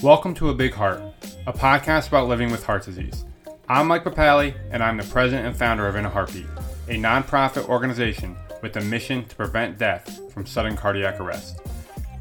Welcome 0.00 0.32
to 0.34 0.50
A 0.50 0.54
Big 0.54 0.74
Heart, 0.74 1.02
a 1.48 1.52
podcast 1.52 2.06
about 2.06 2.28
living 2.28 2.52
with 2.52 2.64
heart 2.64 2.84
disease. 2.84 3.24
I'm 3.68 3.88
Mike 3.88 4.04
Papale, 4.04 4.54
and 4.70 4.80
I'm 4.80 4.96
the 4.96 5.02
president 5.02 5.48
and 5.48 5.56
founder 5.56 5.88
of 5.88 5.96
In 5.96 6.04
a 6.04 6.08
Heartbeat, 6.08 6.46
a 6.88 6.92
nonprofit 6.92 7.68
organization 7.68 8.36
with 8.62 8.76
a 8.76 8.80
mission 8.80 9.24
to 9.24 9.34
prevent 9.34 9.76
death 9.76 10.32
from 10.32 10.46
sudden 10.46 10.76
cardiac 10.76 11.18
arrest. 11.18 11.60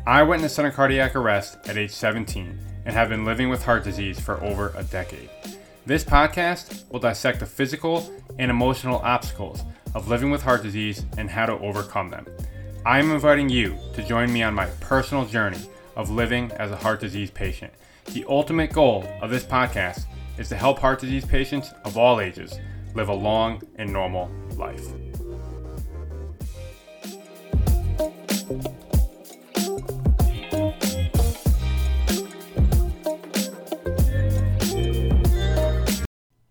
I 0.07 0.23
witnessed 0.23 0.55
sudden 0.55 0.71
cardiac 0.71 1.15
arrest 1.15 1.59
at 1.67 1.77
age 1.77 1.91
17 1.91 2.57
and 2.85 2.95
have 2.95 3.09
been 3.09 3.25
living 3.25 3.49
with 3.49 3.63
heart 3.63 3.83
disease 3.83 4.19
for 4.19 4.43
over 4.43 4.73
a 4.75 4.83
decade. 4.83 5.29
This 5.85 6.03
podcast 6.03 6.89
will 6.91 6.99
dissect 6.99 7.39
the 7.41 7.45
physical 7.45 8.11
and 8.39 8.51
emotional 8.51 8.99
obstacles 8.99 9.63
of 9.95 10.07
living 10.07 10.31
with 10.31 10.43
heart 10.43 10.63
disease 10.63 11.05
and 11.17 11.29
how 11.29 11.45
to 11.45 11.59
overcome 11.59 12.09
them. 12.09 12.25
I 12.85 12.99
am 12.99 13.11
inviting 13.11 13.49
you 13.49 13.77
to 13.95 14.03
join 14.03 14.31
me 14.31 14.43
on 14.43 14.53
my 14.53 14.67
personal 14.79 15.25
journey 15.25 15.59
of 15.95 16.09
living 16.09 16.51
as 16.53 16.71
a 16.71 16.75
heart 16.75 16.99
disease 16.99 17.31
patient. 17.31 17.73
The 18.13 18.25
ultimate 18.29 18.71
goal 18.71 19.05
of 19.21 19.29
this 19.29 19.43
podcast 19.43 20.05
is 20.37 20.49
to 20.49 20.55
help 20.55 20.79
heart 20.79 20.99
disease 20.99 21.25
patients 21.25 21.73
of 21.83 21.97
all 21.97 22.21
ages 22.21 22.59
live 22.93 23.09
a 23.09 23.13
long 23.13 23.61
and 23.75 23.91
normal 23.91 24.31
life. 24.55 25.06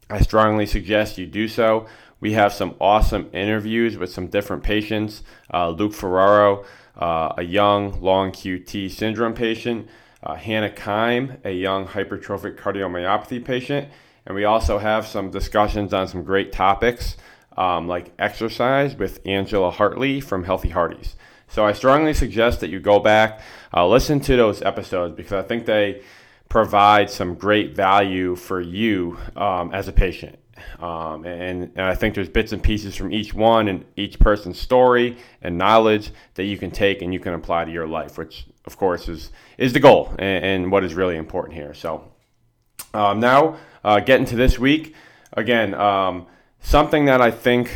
I 0.08 0.20
strongly 0.20 0.66
suggest 0.66 1.18
you 1.18 1.26
do 1.26 1.48
so. 1.48 1.88
We 2.20 2.32
have 2.32 2.52
some 2.52 2.74
awesome 2.80 3.28
interviews 3.32 3.98
with 3.98 4.10
some 4.10 4.28
different 4.28 4.62
patients. 4.62 5.22
Uh, 5.52 5.70
Luke 5.70 5.92
Ferraro, 5.92 6.64
uh, 6.96 7.34
a 7.36 7.42
young 7.42 8.00
long 8.00 8.32
QT 8.32 8.90
syndrome 8.90 9.34
patient, 9.34 9.88
uh, 10.22 10.34
Hannah 10.34 10.70
Keim, 10.70 11.38
a 11.44 11.52
young 11.52 11.86
hypertrophic 11.86 12.56
cardiomyopathy 12.56 13.44
patient, 13.44 13.88
and 14.24 14.34
we 14.34 14.44
also 14.44 14.78
have 14.78 15.06
some 15.06 15.30
discussions 15.30 15.92
on 15.92 16.08
some 16.08 16.24
great 16.24 16.52
topics 16.52 17.16
um, 17.56 17.86
like 17.86 18.12
exercise 18.18 18.94
with 18.96 19.20
Angela 19.24 19.70
Hartley 19.70 20.20
from 20.20 20.44
Healthy 20.44 20.70
Hearties. 20.70 21.16
So 21.48 21.64
I 21.64 21.72
strongly 21.72 22.12
suggest 22.12 22.60
that 22.60 22.70
you 22.70 22.80
go 22.80 22.98
back, 22.98 23.40
uh, 23.72 23.86
listen 23.86 24.20
to 24.20 24.36
those 24.36 24.62
episodes 24.62 25.14
because 25.14 25.32
I 25.32 25.42
think 25.42 25.66
they 25.66 26.02
provide 26.48 27.10
some 27.10 27.34
great 27.34 27.74
value 27.74 28.36
for 28.36 28.60
you 28.60 29.18
um, 29.36 29.72
as 29.72 29.88
a 29.88 29.92
patient. 29.92 30.38
Um, 30.78 31.24
and, 31.24 31.70
and, 31.74 31.80
I 31.80 31.94
think 31.94 32.14
there's 32.14 32.28
bits 32.28 32.52
and 32.52 32.62
pieces 32.62 32.94
from 32.94 33.12
each 33.12 33.34
one 33.34 33.68
and 33.68 33.84
each 33.96 34.18
person's 34.18 34.58
story 34.58 35.16
and 35.42 35.58
knowledge 35.58 36.10
that 36.34 36.44
you 36.44 36.58
can 36.58 36.70
take 36.70 37.02
and 37.02 37.12
you 37.12 37.20
can 37.20 37.34
apply 37.34 37.64
to 37.64 37.70
your 37.70 37.86
life, 37.86 38.18
which 38.18 38.46
of 38.64 38.76
course 38.76 39.08
is 39.08 39.30
is 39.58 39.72
the 39.72 39.80
goal 39.80 40.14
and, 40.18 40.44
and 40.44 40.72
what 40.72 40.84
is 40.84 40.94
really 40.94 41.16
important 41.16 41.54
here. 41.54 41.74
So 41.74 42.12
um, 42.94 43.20
now 43.20 43.56
uh, 43.84 44.00
getting 44.00 44.26
to 44.26 44.36
this 44.36 44.58
week 44.58 44.94
again, 45.32 45.74
um, 45.74 46.26
something 46.60 47.04
that 47.06 47.20
I 47.20 47.30
think 47.30 47.74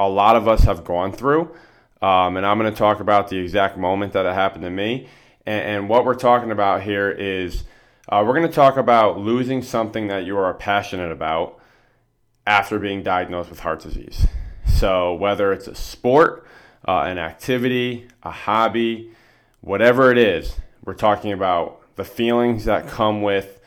a 0.00 0.08
lot 0.08 0.36
of 0.36 0.48
us 0.48 0.64
have 0.64 0.84
gone 0.84 1.12
through, 1.12 1.54
um, 2.00 2.36
and 2.36 2.44
I'm 2.44 2.58
going 2.58 2.70
to 2.70 2.76
talk 2.76 3.00
about 3.00 3.28
the 3.28 3.38
exact 3.38 3.78
moment 3.78 4.12
that 4.14 4.26
it 4.26 4.34
happened 4.34 4.64
to 4.64 4.70
me. 4.70 5.08
And, 5.46 5.64
and 5.64 5.88
what 5.88 6.04
we're 6.04 6.14
talking 6.14 6.50
about 6.50 6.82
here 6.82 7.10
is 7.10 7.64
uh, 8.08 8.22
we're 8.26 8.34
going 8.34 8.48
to 8.48 8.54
talk 8.54 8.76
about 8.76 9.18
losing 9.18 9.62
something 9.62 10.08
that 10.08 10.24
you 10.24 10.36
are 10.36 10.52
passionate 10.54 11.12
about 11.12 11.60
after 12.46 12.78
being 12.78 13.02
diagnosed 13.02 13.50
with 13.50 13.60
heart 13.60 13.80
disease. 13.80 14.26
So, 14.66 15.14
whether 15.14 15.52
it's 15.52 15.68
a 15.68 15.74
sport, 15.74 16.46
uh, 16.86 17.02
an 17.02 17.18
activity, 17.18 18.08
a 18.22 18.30
hobby, 18.30 19.10
whatever 19.60 20.10
it 20.10 20.18
is, 20.18 20.56
we're 20.84 20.94
talking 20.94 21.32
about 21.32 21.80
the 21.96 22.04
feelings 22.04 22.64
that 22.64 22.88
come 22.88 23.22
with 23.22 23.60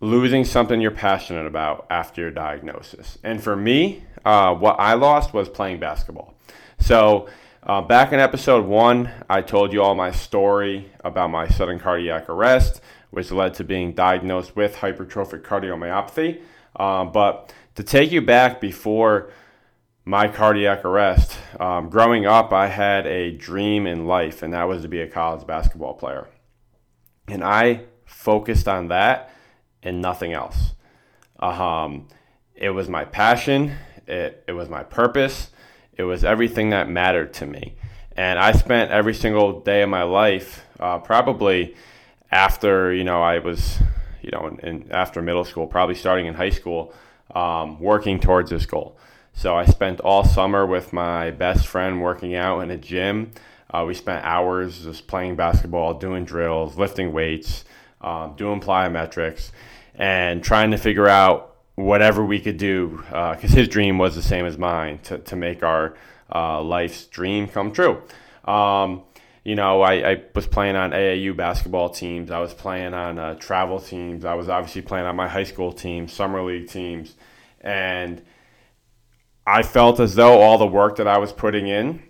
losing 0.00 0.44
something 0.44 0.80
you're 0.80 0.90
passionate 0.90 1.46
about 1.46 1.86
after 1.90 2.22
your 2.22 2.30
diagnosis. 2.30 3.18
And 3.22 3.42
for 3.42 3.54
me, 3.54 4.04
uh, 4.24 4.54
what 4.54 4.76
I 4.80 4.94
lost 4.94 5.34
was 5.34 5.48
playing 5.48 5.78
basketball. 5.78 6.34
So, 6.78 7.28
uh, 7.62 7.82
back 7.82 8.12
in 8.12 8.18
episode 8.20 8.64
one, 8.64 9.10
I 9.28 9.42
told 9.42 9.72
you 9.72 9.82
all 9.82 9.94
my 9.94 10.10
story 10.10 10.90
about 11.04 11.30
my 11.30 11.46
sudden 11.46 11.78
cardiac 11.78 12.30
arrest, 12.30 12.80
which 13.10 13.30
led 13.30 13.52
to 13.54 13.64
being 13.64 13.92
diagnosed 13.92 14.56
with 14.56 14.76
hypertrophic 14.76 15.42
cardiomyopathy. 15.42 16.40
Uh, 16.74 17.04
but 17.04 17.52
to 17.80 17.86
take 17.86 18.12
you 18.12 18.20
back 18.20 18.60
before 18.60 19.30
my 20.04 20.28
cardiac 20.28 20.84
arrest, 20.84 21.38
um, 21.58 21.88
growing 21.88 22.26
up, 22.26 22.52
I 22.52 22.66
had 22.66 23.06
a 23.06 23.30
dream 23.30 23.86
in 23.86 24.06
life, 24.06 24.42
and 24.42 24.52
that 24.52 24.64
was 24.64 24.82
to 24.82 24.88
be 24.88 25.00
a 25.00 25.08
college 25.08 25.46
basketball 25.46 25.94
player. 25.94 26.28
And 27.26 27.42
I 27.42 27.84
focused 28.04 28.68
on 28.68 28.88
that 28.88 29.30
and 29.82 30.02
nothing 30.02 30.34
else. 30.34 30.74
Um, 31.38 32.08
it 32.54 32.68
was 32.68 32.90
my 32.90 33.06
passion, 33.06 33.74
it, 34.06 34.44
it 34.46 34.52
was 34.52 34.68
my 34.68 34.82
purpose, 34.82 35.48
it 35.94 36.02
was 36.02 36.22
everything 36.22 36.70
that 36.70 36.90
mattered 36.90 37.32
to 37.34 37.46
me. 37.46 37.76
And 38.14 38.38
I 38.38 38.52
spent 38.52 38.90
every 38.90 39.14
single 39.14 39.60
day 39.60 39.80
of 39.80 39.88
my 39.88 40.02
life, 40.02 40.66
uh, 40.78 40.98
probably 40.98 41.76
after, 42.30 42.92
you 42.92 43.04
know, 43.04 43.22
I 43.22 43.38
was, 43.38 43.78
you 44.20 44.30
know, 44.32 44.48
in, 44.48 44.58
in, 44.60 44.92
after 44.92 45.22
middle 45.22 45.46
school, 45.46 45.66
probably 45.66 45.94
starting 45.94 46.26
in 46.26 46.34
high 46.34 46.50
school 46.50 46.92
um, 47.34 47.78
working 47.80 48.20
towards 48.20 48.50
this 48.50 48.66
goal. 48.66 48.96
So 49.32 49.56
I 49.56 49.64
spent 49.64 50.00
all 50.00 50.24
summer 50.24 50.66
with 50.66 50.92
my 50.92 51.30
best 51.30 51.66
friend 51.66 52.02
working 52.02 52.34
out 52.34 52.60
in 52.60 52.70
a 52.70 52.76
gym. 52.76 53.30
Uh, 53.70 53.84
we 53.86 53.94
spent 53.94 54.24
hours 54.24 54.82
just 54.82 55.06
playing 55.06 55.36
basketball, 55.36 55.94
doing 55.94 56.24
drills, 56.24 56.76
lifting 56.76 57.12
weights, 57.12 57.64
um, 58.00 58.34
doing 58.36 58.60
plyometrics, 58.60 59.50
and 59.94 60.42
trying 60.42 60.72
to 60.72 60.76
figure 60.76 61.08
out 61.08 61.56
whatever 61.76 62.24
we 62.24 62.40
could 62.40 62.56
do 62.56 62.98
because 63.06 63.52
uh, 63.52 63.56
his 63.56 63.68
dream 63.68 63.96
was 63.98 64.14
the 64.14 64.22
same 64.22 64.44
as 64.44 64.58
mine 64.58 64.98
to, 64.98 65.18
to 65.18 65.36
make 65.36 65.62
our 65.62 65.94
uh, 66.34 66.60
life's 66.62 67.06
dream 67.06 67.46
come 67.48 67.72
true. 67.72 68.02
Um, 68.44 69.02
you 69.44 69.54
know, 69.54 69.80
I, 69.80 70.10
I, 70.10 70.22
was 70.34 70.46
playing 70.46 70.76
on 70.76 70.90
AAU 70.90 71.34
basketball 71.36 71.88
teams. 71.88 72.30
I 72.30 72.40
was 72.40 72.52
playing 72.52 72.92
on 72.92 73.18
uh, 73.18 73.34
travel 73.34 73.80
teams. 73.80 74.24
I 74.24 74.34
was 74.34 74.48
obviously 74.48 74.82
playing 74.82 75.06
on 75.06 75.16
my 75.16 75.28
high 75.28 75.44
school 75.44 75.72
team, 75.72 76.08
summer 76.08 76.42
league 76.42 76.68
teams. 76.68 77.14
And 77.60 78.22
I 79.46 79.62
felt 79.62 80.00
as 80.00 80.14
though 80.14 80.40
all 80.40 80.58
the 80.58 80.66
work 80.66 80.96
that 80.96 81.06
I 81.06 81.18
was 81.18 81.32
putting 81.32 81.66
in 81.66 82.02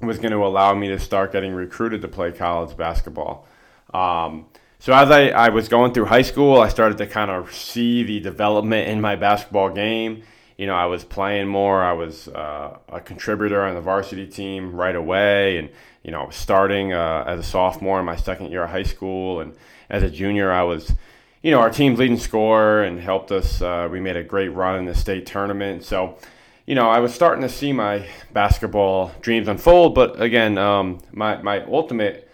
was 0.00 0.18
going 0.18 0.32
to 0.32 0.44
allow 0.44 0.74
me 0.74 0.88
to 0.88 0.98
start 0.98 1.32
getting 1.32 1.52
recruited 1.52 2.02
to 2.02 2.08
play 2.08 2.32
college 2.32 2.76
basketball. 2.76 3.46
Um, 3.94 4.46
so 4.78 4.92
as 4.92 5.10
I, 5.10 5.28
I 5.28 5.48
was 5.48 5.68
going 5.68 5.92
through 5.92 6.06
high 6.06 6.22
school, 6.22 6.60
I 6.60 6.68
started 6.68 6.98
to 6.98 7.06
kind 7.06 7.30
of 7.30 7.54
see 7.54 8.02
the 8.02 8.20
development 8.20 8.88
in 8.88 9.00
my 9.00 9.16
basketball 9.16 9.70
game 9.70 10.22
you 10.56 10.66
know, 10.66 10.74
I 10.74 10.86
was 10.86 11.04
playing 11.04 11.48
more. 11.48 11.82
I 11.82 11.92
was 11.92 12.28
uh, 12.28 12.78
a 12.88 13.00
contributor 13.00 13.62
on 13.62 13.74
the 13.74 13.80
varsity 13.80 14.26
team 14.26 14.74
right 14.74 14.96
away, 14.96 15.58
and 15.58 15.68
you 16.02 16.10
know, 16.10 16.22
I 16.22 16.26
was 16.26 16.36
starting 16.36 16.92
uh, 16.92 17.24
as 17.26 17.40
a 17.40 17.42
sophomore 17.42 18.00
in 18.00 18.06
my 18.06 18.16
second 18.16 18.50
year 18.50 18.64
of 18.64 18.70
high 18.70 18.82
school, 18.82 19.40
and 19.40 19.54
as 19.90 20.02
a 20.02 20.10
junior, 20.10 20.50
I 20.50 20.62
was, 20.62 20.92
you 21.42 21.50
know, 21.50 21.60
our 21.60 21.70
team's 21.70 21.98
leading 21.98 22.18
scorer 22.18 22.82
and 22.82 22.98
helped 23.00 23.30
us. 23.30 23.62
Uh, 23.62 23.88
we 23.90 24.00
made 24.00 24.16
a 24.16 24.24
great 24.24 24.48
run 24.48 24.78
in 24.78 24.84
the 24.84 24.94
state 24.94 25.26
tournament. 25.26 25.84
So, 25.84 26.18
you 26.66 26.74
know, 26.74 26.88
I 26.88 26.98
was 26.98 27.14
starting 27.14 27.42
to 27.42 27.48
see 27.48 27.72
my 27.72 28.06
basketball 28.32 29.12
dreams 29.20 29.48
unfold. 29.48 29.94
But 29.94 30.20
again, 30.20 30.58
um, 30.58 31.00
my 31.12 31.40
my 31.42 31.64
ultimate 31.64 32.30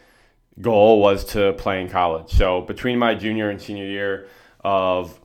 goal 0.61 1.01
was 1.01 1.25
to 1.25 1.53
play 1.55 1.81
in 1.81 1.89
college. 1.89 2.31
So 2.31 2.63
between 2.63 2.99
my 2.99 3.15
junior 3.15 3.51
and 3.51 3.61
senior 3.61 3.87
year 3.87 4.29
of 4.61 5.19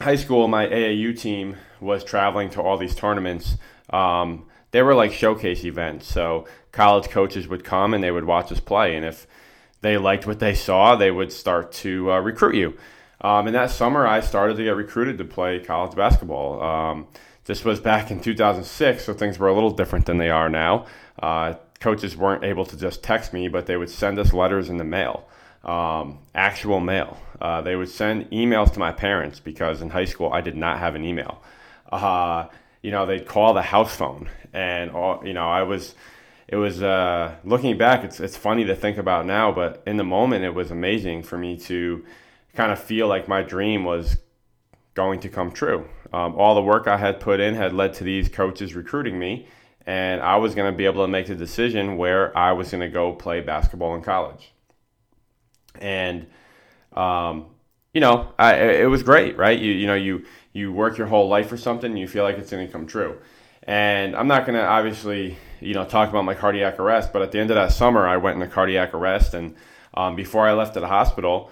high 0.00 0.16
school, 0.16 0.48
my 0.48 0.66
AAU 0.66 1.18
team 1.18 1.56
was 1.80 2.04
traveling 2.04 2.50
to 2.50 2.62
all 2.62 2.76
these 2.76 2.94
tournaments. 2.94 3.56
Um, 3.90 4.46
they 4.70 4.82
were 4.82 4.94
like 4.94 5.12
showcase 5.12 5.64
events. 5.64 6.06
So 6.06 6.46
college 6.70 7.08
coaches 7.10 7.46
would 7.48 7.64
come 7.64 7.94
and 7.94 8.02
they 8.02 8.10
would 8.10 8.24
watch 8.24 8.50
us 8.50 8.60
play. 8.60 8.96
And 8.96 9.04
if 9.04 9.26
they 9.82 9.98
liked 9.98 10.26
what 10.26 10.38
they 10.38 10.54
saw, 10.54 10.96
they 10.96 11.10
would 11.10 11.32
start 11.32 11.72
to 11.72 12.12
uh, 12.12 12.20
recruit 12.20 12.54
you. 12.54 12.78
Um, 13.20 13.46
and 13.46 13.54
that 13.54 13.70
summer, 13.70 14.06
I 14.06 14.20
started 14.20 14.56
to 14.56 14.64
get 14.64 14.70
recruited 14.70 15.18
to 15.18 15.24
play 15.24 15.60
college 15.60 15.94
basketball. 15.94 16.62
Um, 16.62 17.06
this 17.44 17.64
was 17.64 17.80
back 17.80 18.10
in 18.10 18.20
2006, 18.20 19.04
so 19.04 19.12
things 19.14 19.38
were 19.38 19.48
a 19.48 19.54
little 19.54 19.70
different 19.70 20.06
than 20.06 20.18
they 20.18 20.30
are 20.30 20.48
now. 20.48 20.86
Uh, 21.20 21.54
coaches 21.80 22.16
weren't 22.16 22.44
able 22.44 22.64
to 22.64 22.76
just 22.76 23.02
text 23.02 23.32
me, 23.32 23.48
but 23.48 23.66
they 23.66 23.76
would 23.76 23.90
send 23.90 24.18
us 24.18 24.32
letters 24.32 24.68
in 24.68 24.76
the 24.76 24.84
mail, 24.84 25.28
um, 25.64 26.18
actual 26.34 26.80
mail. 26.80 27.16
Uh, 27.40 27.60
they 27.60 27.74
would 27.74 27.88
send 27.88 28.30
emails 28.30 28.72
to 28.72 28.78
my 28.78 28.92
parents 28.92 29.40
because 29.40 29.82
in 29.82 29.90
high 29.90 30.04
school 30.04 30.32
I 30.32 30.40
did 30.40 30.56
not 30.56 30.78
have 30.78 30.94
an 30.94 31.04
email. 31.04 31.42
Uh, 31.90 32.46
you 32.82 32.90
know, 32.92 33.06
they'd 33.06 33.26
call 33.26 33.54
the 33.54 33.62
house 33.62 33.94
phone, 33.94 34.28
and 34.52 34.90
all, 34.90 35.24
you 35.24 35.32
know, 35.32 35.48
I 35.48 35.62
was. 35.62 35.94
It 36.48 36.56
was 36.56 36.82
uh, 36.82 37.36
looking 37.44 37.78
back. 37.78 38.04
It's 38.04 38.20
it's 38.20 38.36
funny 38.36 38.64
to 38.64 38.74
think 38.74 38.98
about 38.98 39.26
now, 39.26 39.52
but 39.52 39.82
in 39.86 39.96
the 39.96 40.04
moment, 40.04 40.44
it 40.44 40.54
was 40.54 40.70
amazing 40.70 41.22
for 41.22 41.38
me 41.38 41.56
to 41.58 42.04
kind 42.54 42.72
of 42.72 42.78
feel 42.78 43.08
like 43.08 43.28
my 43.28 43.42
dream 43.42 43.84
was 43.84 44.18
going 44.94 45.20
to 45.20 45.28
come 45.28 45.50
true. 45.50 45.88
Um, 46.12 46.34
all 46.34 46.54
the 46.54 46.62
work 46.62 46.86
I 46.86 46.98
had 46.98 47.20
put 47.20 47.40
in 47.40 47.54
had 47.54 47.72
led 47.72 47.94
to 47.94 48.04
these 48.04 48.28
coaches 48.28 48.74
recruiting 48.74 49.18
me, 49.18 49.46
and 49.86 50.20
I 50.20 50.36
was 50.36 50.54
going 50.54 50.70
to 50.70 50.76
be 50.76 50.84
able 50.84 51.02
to 51.04 51.08
make 51.08 51.26
the 51.26 51.34
decision 51.34 51.96
where 51.96 52.36
I 52.36 52.52
was 52.52 52.70
going 52.70 52.82
to 52.82 52.88
go 52.88 53.12
play 53.12 53.40
basketball 53.40 53.94
in 53.94 54.02
college. 54.02 54.52
And, 55.80 56.26
um, 56.92 57.46
you 57.94 58.00
know, 58.02 58.34
I, 58.38 58.56
it 58.56 58.90
was 58.90 59.02
great, 59.02 59.38
right? 59.38 59.58
You, 59.58 59.72
you 59.72 59.86
know, 59.86 59.94
you, 59.94 60.26
you 60.52 60.70
work 60.70 60.98
your 60.98 61.06
whole 61.06 61.28
life 61.28 61.48
for 61.48 61.56
something, 61.56 61.96
you 61.96 62.06
feel 62.06 62.24
like 62.24 62.36
it's 62.36 62.50
going 62.50 62.66
to 62.66 62.72
come 62.72 62.86
true. 62.86 63.18
And 63.64 64.16
I'm 64.16 64.26
not 64.26 64.44
going 64.44 64.58
to 64.58 64.66
obviously, 64.66 65.36
you 65.60 65.74
know, 65.74 65.84
talk 65.84 66.10
about 66.10 66.24
my 66.24 66.34
cardiac 66.34 66.80
arrest, 66.80 67.12
but 67.12 67.22
at 67.22 67.32
the 67.32 67.38
end 67.38 67.50
of 67.50 67.54
that 67.54 67.72
summer, 67.72 68.06
I 68.06 68.16
went 68.16 68.36
in 68.36 68.42
a 68.42 68.48
cardiac 68.48 68.92
arrest. 68.94 69.34
And 69.34 69.54
um, 69.94 70.16
before 70.16 70.48
I 70.48 70.52
left 70.52 70.74
the 70.74 70.86
hospital, 70.86 71.50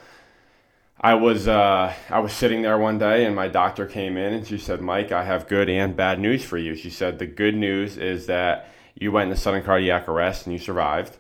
I 1.01 1.15
was 1.15 1.49
uh, 1.49 1.95
I 2.11 2.19
was 2.19 2.33
sitting 2.33 2.61
there 2.61 2.79
one 2.79 2.99
day 2.99 3.25
and 3.25 3.35
my 3.35 3.49
doctor 3.49 3.87
came 3.87 4.19
in 4.19 4.35
and 4.35 4.47
she 4.47 4.59
said, 4.59 4.83
"Mike, 4.83 5.13
I 5.13 5.25
have 5.25 5.49
good 5.49 5.71
and 5.71 5.97
bad 5.97 6.21
news 6.21 6.45
for 6.45 6.59
you." 6.59 6.75
She 6.75 6.91
said, 6.91 7.19
"The 7.19 7.27
good 7.27 7.55
news 7.55 7.97
is 7.97 8.27
that 8.27 8.69
you 8.95 9.11
went 9.11 9.31
into 9.31 9.41
sudden 9.41 9.63
cardiac 9.63 10.09
arrest 10.09 10.47
and 10.47 10.53
you 10.53 10.59
survived." 10.59 11.17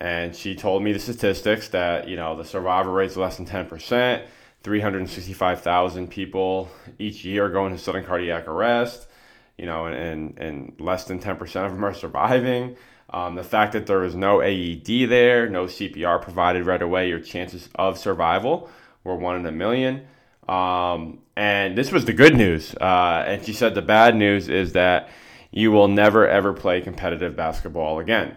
And 0.00 0.34
she 0.34 0.56
told 0.56 0.82
me 0.82 0.92
the 0.92 0.98
statistics 0.98 1.68
that 1.68 2.08
you 2.08 2.16
know 2.16 2.36
the 2.36 2.44
survivor 2.44 2.90
rate 2.90 3.10
is 3.12 3.16
less 3.16 3.36
than 3.36 3.46
ten 3.46 3.66
percent. 3.66 4.24
365,000 4.62 6.08
people 6.08 6.70
each 6.96 7.24
year 7.24 7.48
go 7.48 7.66
into 7.66 7.76
sudden 7.76 8.04
cardiac 8.04 8.46
arrest, 8.46 9.08
you 9.62 9.68
know, 9.68 9.86
and, 9.86 10.36
and 10.40 10.72
less 10.80 11.04
than 11.04 11.20
10% 11.20 11.40
of 11.64 11.70
them 11.70 11.84
are 11.84 11.94
surviving. 11.94 12.74
Um, 13.10 13.36
the 13.36 13.44
fact 13.44 13.74
that 13.74 13.86
there 13.86 14.00
was 14.00 14.16
no 14.16 14.42
AED 14.42 15.08
there, 15.08 15.48
no 15.48 15.66
CPR 15.66 16.20
provided 16.20 16.66
right 16.66 16.82
away, 16.82 17.08
your 17.08 17.20
chances 17.20 17.68
of 17.76 17.96
survival 17.96 18.68
were 19.04 19.14
one 19.14 19.36
in 19.36 19.46
a 19.46 19.52
million. 19.52 20.04
Um, 20.48 21.20
and 21.36 21.78
this 21.78 21.92
was 21.92 22.06
the 22.06 22.12
good 22.12 22.36
news. 22.36 22.74
Uh, 22.74 23.22
and 23.24 23.44
she 23.44 23.52
said 23.52 23.76
the 23.76 23.82
bad 23.82 24.16
news 24.16 24.48
is 24.48 24.72
that 24.72 25.10
you 25.52 25.70
will 25.70 25.86
never 25.86 26.26
ever 26.26 26.52
play 26.52 26.80
competitive 26.80 27.36
basketball 27.36 28.00
again. 28.00 28.34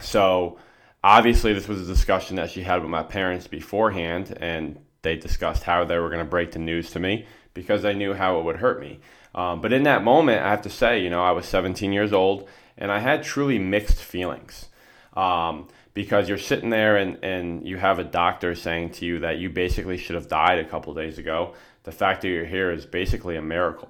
So 0.00 0.58
obviously, 1.04 1.52
this 1.52 1.68
was 1.68 1.82
a 1.82 1.92
discussion 1.92 2.34
that 2.34 2.50
she 2.50 2.62
had 2.62 2.80
with 2.82 2.90
my 2.90 3.04
parents 3.04 3.46
beforehand, 3.46 4.36
and 4.40 4.80
they 5.02 5.14
discussed 5.14 5.62
how 5.62 5.84
they 5.84 5.98
were 5.98 6.08
going 6.08 6.24
to 6.24 6.28
break 6.28 6.50
the 6.50 6.58
news 6.58 6.90
to 6.90 6.98
me 6.98 7.26
because 7.54 7.82
they 7.82 7.94
knew 7.94 8.12
how 8.12 8.40
it 8.40 8.44
would 8.44 8.56
hurt 8.56 8.80
me. 8.80 8.98
Um, 9.34 9.60
but 9.60 9.72
in 9.72 9.84
that 9.84 10.02
moment, 10.02 10.42
I 10.42 10.50
have 10.50 10.62
to 10.62 10.70
say, 10.70 11.02
you 11.02 11.10
know, 11.10 11.22
I 11.22 11.30
was 11.32 11.46
17 11.46 11.92
years 11.92 12.12
old 12.12 12.48
and 12.76 12.90
I 12.90 12.98
had 12.98 13.22
truly 13.22 13.58
mixed 13.58 14.02
feelings. 14.02 14.66
Um, 15.14 15.68
because 15.92 16.28
you're 16.28 16.38
sitting 16.38 16.70
there 16.70 16.96
and, 16.96 17.22
and 17.22 17.66
you 17.66 17.76
have 17.76 17.98
a 17.98 18.04
doctor 18.04 18.54
saying 18.54 18.90
to 18.90 19.04
you 19.04 19.18
that 19.20 19.38
you 19.38 19.50
basically 19.50 19.96
should 19.96 20.14
have 20.14 20.28
died 20.28 20.58
a 20.58 20.64
couple 20.64 20.94
days 20.94 21.18
ago. 21.18 21.54
The 21.82 21.92
fact 21.92 22.22
that 22.22 22.28
you're 22.28 22.44
here 22.44 22.70
is 22.70 22.86
basically 22.86 23.36
a 23.36 23.42
miracle. 23.42 23.88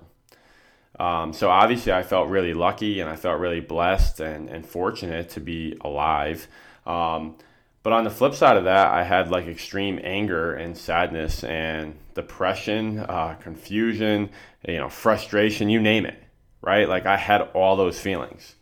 Um, 0.99 1.33
so 1.33 1.51
obviously, 1.51 1.93
I 1.93 2.03
felt 2.03 2.29
really 2.29 2.55
lucky 2.55 3.01
and 3.01 3.09
I 3.09 3.17
felt 3.17 3.41
really 3.41 3.61
blessed 3.61 4.21
and, 4.21 4.49
and 4.49 4.67
fortunate 4.67 5.31
to 5.31 5.41
be 5.41 5.77
alive. 5.83 6.49
Um, 6.87 7.37
but 7.83 7.93
on 7.93 8.05
the 8.05 8.11
flip 8.11 8.35
side 8.35 8.57
of 8.57 8.65
that, 8.65 8.89
I 8.89 9.05
had 9.05 9.31
like 9.31 9.47
extreme 9.47 10.01
anger 10.03 10.55
and 10.55 10.77
sadness 10.77 11.45
and 11.45 11.95
depression, 12.15 12.99
uh, 13.01 13.37
confusion, 13.41 14.31
you 14.67 14.79
know, 14.79 14.89
frustration, 14.89 15.71
you 15.71 15.81
name 15.81 16.07
it, 16.07 16.23
right? 16.63 16.89
Like 16.89 17.07
I 17.07 17.17
had 17.17 17.43
all 17.55 17.77
those 17.77 17.99
feelings 17.99 18.57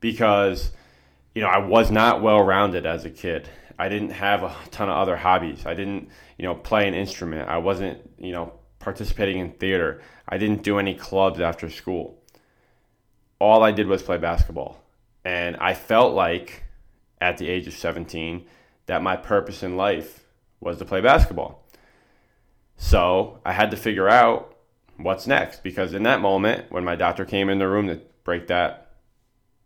because 0.00 0.72
you 1.36 1.42
know, 1.42 1.48
I 1.48 1.58
was 1.58 1.90
not 1.90 2.22
well 2.22 2.42
rounded 2.42 2.86
as 2.86 3.04
a 3.04 3.10
kid. 3.10 3.46
I 3.78 3.90
didn't 3.90 4.12
have 4.12 4.42
a 4.42 4.56
ton 4.70 4.88
of 4.88 4.96
other 4.96 5.18
hobbies. 5.18 5.66
I 5.66 5.74
didn't, 5.74 6.08
you 6.38 6.44
know, 6.46 6.54
play 6.54 6.88
an 6.88 6.94
instrument. 6.94 7.50
I 7.50 7.58
wasn't, 7.58 8.00
you 8.18 8.32
know, 8.32 8.54
participating 8.78 9.40
in 9.40 9.50
theater. 9.52 10.00
I 10.26 10.38
didn't 10.38 10.62
do 10.62 10.78
any 10.78 10.94
clubs 10.94 11.38
after 11.38 11.68
school. 11.68 12.22
All 13.38 13.62
I 13.62 13.70
did 13.70 13.86
was 13.86 14.02
play 14.02 14.16
basketball. 14.16 14.82
And 15.26 15.58
I 15.58 15.74
felt 15.74 16.14
like 16.14 16.64
at 17.20 17.38
the 17.38 17.48
age 17.48 17.66
of 17.66 17.74
17 17.74 18.44
that 18.86 19.02
my 19.02 19.16
purpose 19.16 19.62
in 19.62 19.76
life 19.76 20.24
was 20.60 20.78
to 20.78 20.84
play 20.84 21.00
basketball. 21.00 21.64
So 22.76 23.40
I 23.44 23.52
had 23.52 23.70
to 23.70 23.76
figure 23.76 24.08
out 24.08 24.54
what's 24.96 25.26
next 25.26 25.62
because 25.62 25.94
in 25.94 26.02
that 26.04 26.20
moment, 26.20 26.70
when 26.70 26.84
my 26.84 26.96
doctor 26.96 27.24
came 27.24 27.48
in 27.48 27.58
the 27.58 27.68
room 27.68 27.88
to 27.88 28.00
break 28.24 28.46
that 28.48 28.92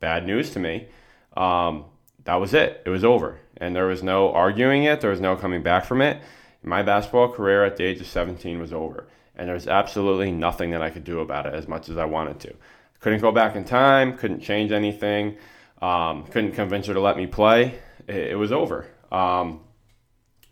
bad 0.01 0.27
news 0.27 0.51
to 0.51 0.59
me, 0.59 0.89
um, 1.37 1.85
that 2.25 2.37
was 2.37 2.55
it. 2.55 2.83
It 2.85 2.91
was 2.91 3.05
over. 3.05 3.39
And 3.57 3.75
there 3.75 3.87
was 3.87 4.03
no 4.03 4.33
arguing 4.33 4.85
it, 4.85 5.01
there 5.01 5.11
was 5.11 5.21
no 5.21 5.37
coming 5.37 5.63
back 5.63 5.85
from 5.85 6.01
it. 6.01 6.23
My 6.63 6.83
basketball 6.83 7.33
career 7.33 7.65
at 7.65 7.77
the 7.77 7.85
age 7.85 8.01
of 8.01 8.07
17 8.07 8.59
was 8.59 8.73
over. 8.73 9.07
And 9.37 9.49
there's 9.49 9.67
absolutely 9.67 10.31
nothing 10.31 10.71
that 10.71 10.83
I 10.83 10.91
could 10.91 11.05
do 11.05 11.21
about 11.21 11.47
it 11.47 11.55
as 11.55 11.67
much 11.67 11.89
as 11.89 11.97
I 11.97 12.05
wanted 12.05 12.41
to. 12.41 12.55
Couldn't 13.01 13.21
go 13.21 13.33
back 13.33 13.57
in 13.57 13.65
time, 13.65 14.17
couldn't 14.17 14.41
change 14.41 14.73
anything, 14.73 15.37
um, 15.81 16.25
couldn't 16.27 16.53
convince 16.53 16.87
her 16.87 16.95
to 16.95 17.01
let 17.01 17.17
me 17.17 17.27
play. 17.27 17.79
It, 18.07 18.33
it 18.33 18.37
was 18.37 18.53
over. 18.53 18.87
Um, 19.11 19.61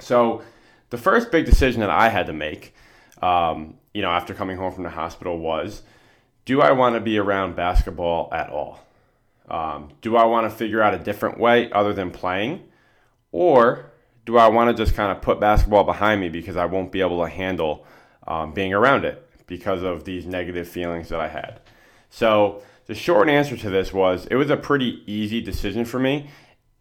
so 0.01 0.43
the 0.91 0.99
first 0.99 1.31
big 1.31 1.45
decision 1.45 1.81
that 1.81 1.91
I 1.91 2.09
had 2.09 2.27
to 2.27 2.33
make, 2.33 2.75
um, 3.23 3.75
you 3.93 4.03
know, 4.03 4.11
after 4.11 4.35
coming 4.35 4.57
home 4.57 4.73
from 4.73 4.85
the 4.85 4.91
hospital 4.91 5.39
was, 5.39 5.83
do 6.45 6.61
I 6.61 6.73
want 6.73 6.95
to 6.95 7.01
be 7.01 7.19
around 7.19 7.57
basketball 7.57 8.29
at 8.33 8.49
all? 8.49 8.81
Um, 9.51 9.91
do 10.03 10.17
I 10.17 10.25
want 10.25 10.51
to 10.51 10.57
figure 10.57 10.83
out 10.83 10.95
a 10.95 10.99
different 10.99 11.39
way 11.39 11.71
other 11.73 11.93
than 11.93 12.11
playing? 12.11 12.65
Or 13.33 13.91
do 14.25 14.39
I 14.39 14.49
want 14.49 14.75
to 14.75 14.85
just 14.85 14.97
kind 14.97 15.11
of 15.11 15.23
put 15.23 15.41
basketball 15.41 15.85
behind 15.85 16.21
me 16.21 16.29
because 16.29 16.57
I 16.57 16.67
won't 16.67 16.93
be 16.93 17.01
able 17.01 17.23
to 17.23 17.31
handle 17.31 17.87
um, 18.27 18.53
being 18.53 18.73
around 18.73 19.05
it 19.05 19.27
because 19.47 19.83
of 19.83 20.05
these 20.05 20.27
negative 20.27 20.69
feelings 20.69 21.09
that 21.09 21.21
I 21.21 21.29
had? 21.29 21.61
So, 22.11 22.63
the 22.87 22.95
short 22.95 23.29
answer 23.29 23.57
to 23.57 23.69
this 23.69 23.93
was 23.93 24.27
it 24.31 24.37
was 24.37 24.49
a 24.51 24.57
pretty 24.57 25.03
easy 25.07 25.41
decision 25.43 25.85
for 25.85 25.99
me. 25.99 26.31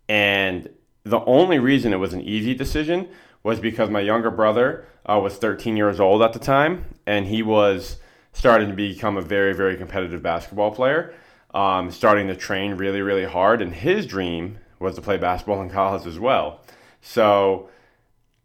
And 0.08 0.70
the 1.04 1.20
only 1.26 1.60
reason 1.60 1.92
it 1.92 1.98
was 1.98 2.14
an 2.14 2.22
easy 2.22 2.54
decision 2.54 3.10
was 3.44 3.60
because 3.60 3.90
my 3.90 4.00
younger 4.00 4.32
brother 4.32 4.86
uh, 5.06 5.20
was 5.22 5.36
13 5.38 5.76
years 5.76 6.00
old 6.00 6.22
at 6.22 6.34
the 6.34 6.40
time 6.40 6.86
and 7.06 7.26
he 7.26 7.42
was 7.44 7.98
starting 8.32 8.70
to 8.70 8.74
become 8.74 9.18
a 9.18 9.22
very, 9.22 9.54
very 9.54 9.76
competitive 9.76 10.22
basketball 10.22 10.72
player 10.72 11.14
um, 11.54 11.92
starting 11.92 12.28
to 12.28 12.36
train 12.36 12.76
really, 12.76 13.02
really 13.02 13.26
hard. 13.26 13.62
And 13.62 13.74
his 13.74 14.06
dream 14.06 14.60
was 14.80 14.96
to 14.96 15.02
play 15.02 15.18
basketball 15.18 15.62
in 15.62 15.70
college 15.70 16.06
as 16.06 16.20
well. 16.20 16.62
So 17.02 17.70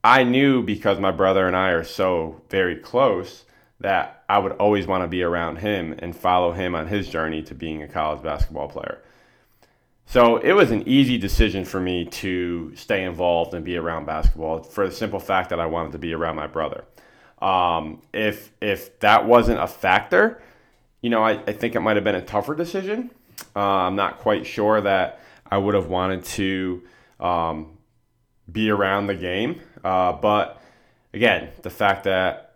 I 0.03 0.25
knew 0.25 0.63
because 0.63 0.99
my 0.99 1.11
brother 1.11 1.47
and 1.47 1.57
I 1.57 1.71
are 1.71 1.85
so 1.85 2.41
very 2.49 2.77
close 2.77 3.45
that 3.83 4.23
I 4.29 4.39
would 4.39 4.53
always 4.53 4.87
want 4.87 5.03
to 5.03 5.09
be 5.09 5.23
around 5.23 5.57
him 5.57 5.97
and 5.99 6.17
follow 6.17 6.53
him 6.53 6.75
on 6.75 6.87
his 6.87 7.09
journey 7.09 7.43
to 7.43 7.55
being 7.55 7.83
a 7.83 7.89
college 7.89 8.23
basketball 8.23 8.69
player. 8.69 9.03
So 10.07 10.37
it 10.37 10.53
was 10.53 10.71
an 10.71 10.87
easy 10.87 11.19
decision 11.19 11.65
for 11.65 11.81
me 11.81 12.05
to 12.05 12.75
stay 12.77 13.03
involved 13.03 13.55
and 13.55 13.65
be 13.65 13.77
around 13.77 14.07
basketball 14.07 14.63
for 14.63 14.87
the 14.87 14.95
simple 14.95 15.19
fact 15.19 15.51
that 15.51 15.59
I 15.59 15.67
wanted 15.67 15.93
to 15.93 15.99
be 15.99 16.13
around 16.13 16.37
my 16.37 16.47
brother. 16.47 16.85
Um, 17.41 18.03
if 18.13 18.53
if 18.61 19.01
that 19.01 19.27
wasn't 19.27 19.61
a 19.61 19.67
factor, 19.67 20.41
you 21.01 21.11
know, 21.11 21.23
I, 21.23 21.43
I 21.47 21.53
think 21.53 21.75
it 21.75 21.81
might 21.81 21.97
have 21.97 22.05
been 22.05 22.15
a 22.15 22.25
tougher 22.25 22.55
decision. 22.55 23.11
Uh, 23.57 23.61
I'm 23.61 23.97
not 23.97 24.19
quite 24.19 24.47
sure 24.47 24.81
that 24.81 25.21
I 25.51 25.59
would 25.59 25.75
have 25.75 25.89
wanted 25.89 26.25
to 26.25 26.83
um, 27.19 27.79
be 28.51 28.71
around 28.71 29.09
the 29.09 29.17
game. 29.17 29.61
Uh, 29.83 30.13
but 30.13 30.63
again, 31.13 31.49
the 31.63 31.71
fact 31.71 32.05
that 32.05 32.52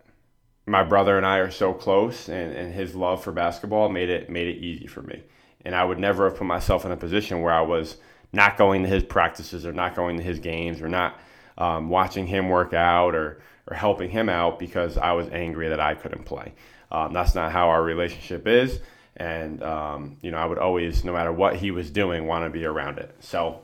my 0.67 0.83
brother 0.83 1.17
and 1.17 1.25
I 1.25 1.37
are 1.37 1.49
so 1.49 1.73
close, 1.73 2.29
and, 2.29 2.53
and 2.53 2.73
his 2.73 2.93
love 2.93 3.23
for 3.23 3.31
basketball 3.31 3.89
made 3.89 4.09
it 4.09 4.29
made 4.29 4.47
it 4.47 4.59
easy 4.59 4.85
for 4.85 5.01
me. 5.01 5.23
And 5.65 5.73
I 5.73 5.83
would 5.83 5.99
never 5.99 6.29
have 6.29 6.37
put 6.37 6.45
myself 6.45 6.85
in 6.85 6.91
a 6.91 6.97
position 6.97 7.41
where 7.41 7.53
I 7.53 7.61
was 7.61 7.97
not 8.33 8.57
going 8.57 8.83
to 8.83 8.89
his 8.89 9.03
practices 9.03 9.65
or 9.65 9.73
not 9.73 9.95
going 9.95 10.17
to 10.17 10.23
his 10.23 10.39
games 10.39 10.81
or 10.81 10.87
not 10.87 11.19
um, 11.57 11.89
watching 11.89 12.27
him 12.27 12.49
work 12.49 12.73
out 12.73 13.15
or 13.15 13.41
or 13.69 13.75
helping 13.75 14.09
him 14.09 14.29
out 14.29 14.59
because 14.59 14.97
I 14.97 15.11
was 15.13 15.27
angry 15.29 15.69
that 15.69 15.79
I 15.79 15.95
couldn't 15.95 16.23
play. 16.23 16.53
Um, 16.91 17.13
that's 17.13 17.35
not 17.35 17.51
how 17.51 17.69
our 17.69 17.83
relationship 17.83 18.47
is. 18.47 18.79
And, 19.17 19.61
um, 19.63 20.17
you 20.21 20.31
know, 20.31 20.37
I 20.37 20.45
would 20.45 20.57
always, 20.57 21.03
no 21.03 21.11
matter 21.11 21.33
what 21.33 21.55
he 21.55 21.71
was 21.71 21.89
doing, 21.89 22.27
want 22.27 22.45
to 22.45 22.49
be 22.49 22.65
around 22.65 22.99
it. 22.99 23.13
So 23.19 23.61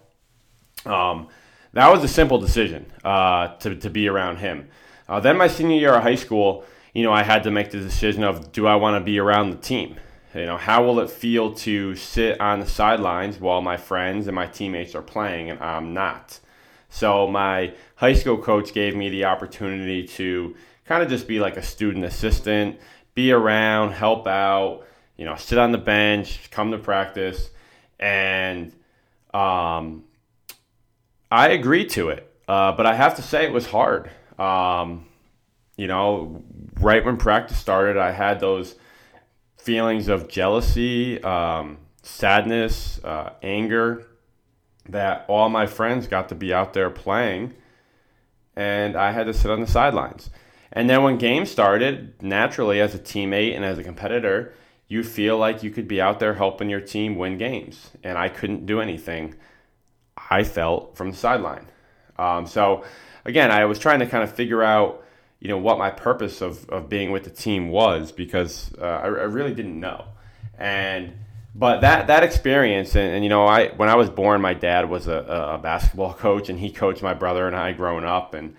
um, 0.85 1.27
that 1.73 1.89
was 1.89 2.03
a 2.03 2.07
simple 2.07 2.39
decision 2.39 2.91
uh, 3.03 3.55
to, 3.57 3.75
to 3.75 3.89
be 3.89 4.09
around 4.09 4.37
him. 4.37 4.67
Uh, 5.07 5.19
then 5.19 5.37
my 5.37 5.47
senior 5.47 5.77
year 5.77 5.93
of 5.93 6.03
high 6.03 6.15
school, 6.15 6.65
you 6.93 7.03
know, 7.03 7.11
I 7.11 7.23
had 7.23 7.43
to 7.43 7.51
make 7.51 7.71
the 7.71 7.79
decision 7.79 8.23
of 8.23 8.51
do 8.51 8.67
I 8.67 8.75
want 8.75 8.99
to 8.99 9.03
be 9.03 9.19
around 9.19 9.49
the 9.49 9.57
team? 9.57 9.97
You 10.33 10.45
know, 10.45 10.57
how 10.57 10.83
will 10.83 10.99
it 10.99 11.11
feel 11.11 11.53
to 11.55 11.95
sit 11.95 12.39
on 12.39 12.59
the 12.59 12.65
sidelines 12.65 13.39
while 13.39 13.61
my 13.61 13.77
friends 13.77 14.27
and 14.27 14.35
my 14.35 14.47
teammates 14.47 14.95
are 14.95 15.01
playing 15.01 15.49
and 15.49 15.59
I'm 15.59 15.93
not? 15.93 16.39
So 16.89 17.27
my 17.27 17.73
high 17.95 18.13
school 18.13 18.37
coach 18.37 18.73
gave 18.73 18.95
me 18.95 19.09
the 19.09 19.25
opportunity 19.25 20.07
to 20.07 20.55
kind 20.85 21.03
of 21.03 21.09
just 21.09 21.27
be 21.27 21.39
like 21.39 21.57
a 21.57 21.63
student 21.63 22.05
assistant, 22.05 22.79
be 23.15 23.31
around, 23.31 23.91
help 23.91 24.27
out, 24.27 24.83
you 25.17 25.25
know, 25.25 25.35
sit 25.35 25.57
on 25.57 25.71
the 25.71 25.77
bench, 25.77 26.49
come 26.51 26.71
to 26.71 26.77
practice, 26.77 27.49
and 27.99 28.71
um, 29.33 30.03
I 31.31 31.49
agreed 31.49 31.89
to 31.91 32.09
it. 32.09 32.29
Uh, 32.47 32.71
but 32.73 32.85
I 32.85 32.93
have 32.95 33.15
to 33.15 33.21
say 33.21 33.45
it 33.45 33.53
was 33.53 33.67
hard. 33.67 34.09
Um, 34.37 35.05
you 35.75 35.87
know, 35.87 36.43
right 36.79 37.03
when 37.03 37.17
practice 37.17 37.57
started, 37.57 37.97
I 37.97 38.11
had 38.11 38.39
those 38.39 38.75
feelings 39.57 40.07
of 40.07 40.27
jealousy, 40.27 41.21
um, 41.23 41.77
sadness, 42.01 43.03
uh, 43.03 43.31
anger 43.41 44.07
that 44.89 45.25
all 45.27 45.49
my 45.49 45.65
friends 45.65 46.07
got 46.07 46.29
to 46.29 46.35
be 46.35 46.53
out 46.53 46.73
there 46.73 46.89
playing, 46.89 47.53
and 48.55 48.95
I 48.95 49.11
had 49.11 49.25
to 49.27 49.33
sit 49.33 49.49
on 49.49 49.61
the 49.61 49.67
sidelines. 49.67 50.29
And 50.71 50.89
then 50.89 51.03
when 51.03 51.17
games 51.17 51.49
started, 51.49 52.21
naturally, 52.21 52.81
as 52.81 52.93
a 52.95 52.99
teammate 52.99 53.55
and 53.55 53.63
as 53.63 53.77
a 53.77 53.83
competitor, 53.83 54.53
you 54.87 55.03
feel 55.03 55.37
like 55.37 55.63
you 55.63 55.71
could 55.71 55.87
be 55.87 56.01
out 56.01 56.19
there 56.19 56.33
helping 56.33 56.69
your 56.69 56.81
team 56.81 57.15
win 57.15 57.37
games. 57.37 57.91
And 58.03 58.17
I 58.17 58.27
couldn't 58.29 58.65
do 58.65 58.81
anything, 58.81 59.35
I 60.29 60.43
felt, 60.43 60.97
from 60.97 61.11
the 61.11 61.17
sideline. 61.17 61.67
Um, 62.17 62.45
so, 62.45 62.83
again, 63.23 63.51
I 63.51 63.65
was 63.65 63.79
trying 63.79 63.99
to 63.99 64.07
kind 64.07 64.23
of 64.23 64.33
figure 64.33 64.63
out, 64.63 65.02
you 65.43 65.49
know, 65.49 65.57
what 65.57 65.77
my 65.77 65.91
purpose 65.91 66.41
of, 66.41 66.67
of 66.69 66.87
being 66.87 67.11
with 67.11 67.25
the 67.25 67.29
team 67.29 67.67
was 67.67 68.13
because 68.13 68.71
uh, 68.79 68.85
I, 68.85 69.03
I 69.03 69.07
really 69.07 69.53
didn't 69.53 69.77
know. 69.77 70.05
And 70.57 71.15
but 71.53 71.81
that 71.81 72.07
that 72.07 72.23
experience 72.23 72.95
and, 72.95 73.13
and, 73.13 73.23
you 73.23 73.29
know 73.29 73.45
I 73.45 73.67
when 73.73 73.89
I 73.89 73.95
was 73.95 74.09
born 74.09 74.41
my 74.41 74.53
dad 74.53 74.89
was 74.89 75.07
a, 75.07 75.17
a, 75.17 75.57
basketball 75.57 76.13
coach 76.25 76.49
and 76.49 76.57
he 76.57 76.71
coached 76.71 77.03
my 77.03 77.13
brother 77.13 77.45
and 77.45 77.55
I 77.55 77.73
growing 77.73 78.05
up 78.05 78.33
and 78.33 78.55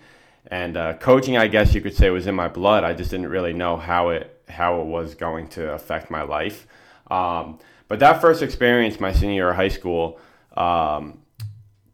and 0.47 0.77
uh, 0.77 0.93
coaching, 0.93 1.37
I 1.37 1.47
guess 1.47 1.73
you 1.73 1.81
could 1.81 1.95
say, 1.95 2.11
was 2.11 2.27
in 2.27 2.35
my 2.35 2.47
blood. 2.47 2.83
I 2.83 2.93
just 2.93 3.09
didn't 3.09 3.29
really 3.29 3.53
know 3.53 3.77
how 3.77 4.09
it 4.09 4.43
how 4.47 4.79
it 4.81 4.85
was 4.85 5.15
going 5.15 5.47
to 5.49 5.73
affect 5.73 6.11
my 6.11 6.21
life. 6.21 6.67
Um, 7.09 7.57
but 7.87 7.97
that 7.97 8.21
first 8.21 8.43
experience, 8.43 8.99
my 8.99 9.11
senior 9.11 9.33
year 9.33 9.49
of 9.49 9.55
high 9.55 9.69
school, 9.69 10.19
um, 10.55 11.19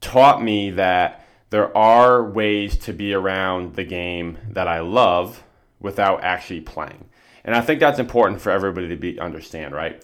taught 0.02 0.44
me 0.44 0.72
that 0.72 1.21
there 1.52 1.76
are 1.78 2.24
ways 2.24 2.78
to 2.78 2.94
be 2.94 3.14
around 3.14 3.76
the 3.76 3.84
game 3.84 4.38
that 4.50 4.68
I 4.68 4.80
love 4.80 5.44
without 5.80 6.24
actually 6.24 6.62
playing. 6.62 7.06
And 7.44 7.54
I 7.54 7.62
think 7.62 7.80
that's 7.80 8.00
important 8.00 8.42
for 8.42 8.52
everybody 8.52 8.88
to 8.88 8.96
be 8.96 9.20
understand, 9.20 9.76
right? 9.76 10.04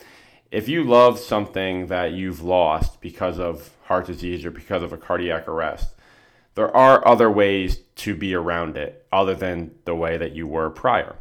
If 0.52 0.68
you 0.68 0.84
love 0.84 1.20
something 1.20 1.88
that 1.88 2.12
you've 2.12 2.44
lost 2.44 3.00
because 3.00 3.40
of 3.40 3.72
heart 3.86 4.08
disease 4.08 4.46
or 4.46 4.52
because 4.52 4.84
of 4.84 4.92
a 4.92 4.98
cardiac 4.98 5.48
arrest, 5.48 5.96
there 6.56 6.76
are 6.76 7.08
other 7.08 7.32
ways 7.32 7.78
to 7.96 8.16
be 8.16 8.34
around 8.34 8.76
it 8.76 9.06
other 9.12 9.36
than 9.36 9.72
the 9.86 9.96
way 9.96 10.18
that 10.18 10.34
you 10.34 10.48
were 10.48 10.70
prior. 10.70 11.16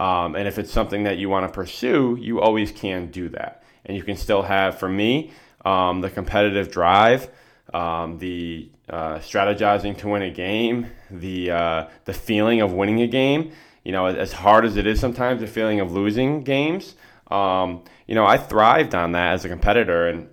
Um, 0.00 0.34
and 0.34 0.48
if 0.48 0.58
it's 0.58 0.72
something 0.72 1.04
that 1.04 1.18
you 1.18 1.28
want 1.28 1.46
to 1.46 1.52
pursue, 1.52 2.16
you 2.18 2.40
always 2.40 2.72
can 2.72 3.10
do 3.10 3.28
that. 3.30 3.62
And 3.84 3.96
you 3.96 4.02
can 4.02 4.16
still 4.16 4.42
have, 4.42 4.78
for 4.78 4.88
me, 4.88 5.32
um, 5.64 6.00
the 6.00 6.10
competitive 6.10 6.72
drive, 6.72 7.28
um, 7.72 8.18
the 8.18 8.70
uh, 8.88 9.18
strategizing 9.18 9.96
to 9.98 10.08
win 10.08 10.22
a 10.22 10.30
game, 10.30 10.86
the 11.10 11.50
uh, 11.50 11.88
the 12.04 12.12
feeling 12.12 12.60
of 12.60 12.72
winning 12.72 13.02
a 13.02 13.06
game. 13.06 13.52
You 13.84 13.92
know, 13.92 14.06
as 14.06 14.32
hard 14.32 14.64
as 14.64 14.76
it 14.76 14.86
is 14.86 15.00
sometimes, 15.00 15.40
the 15.40 15.46
feeling 15.46 15.80
of 15.80 15.92
losing 15.92 16.42
games. 16.42 16.94
Um, 17.30 17.84
you 18.06 18.14
know, 18.14 18.26
I 18.26 18.36
thrived 18.36 18.94
on 18.94 19.12
that 19.12 19.34
as 19.34 19.44
a 19.44 19.48
competitor, 19.48 20.08
and 20.08 20.28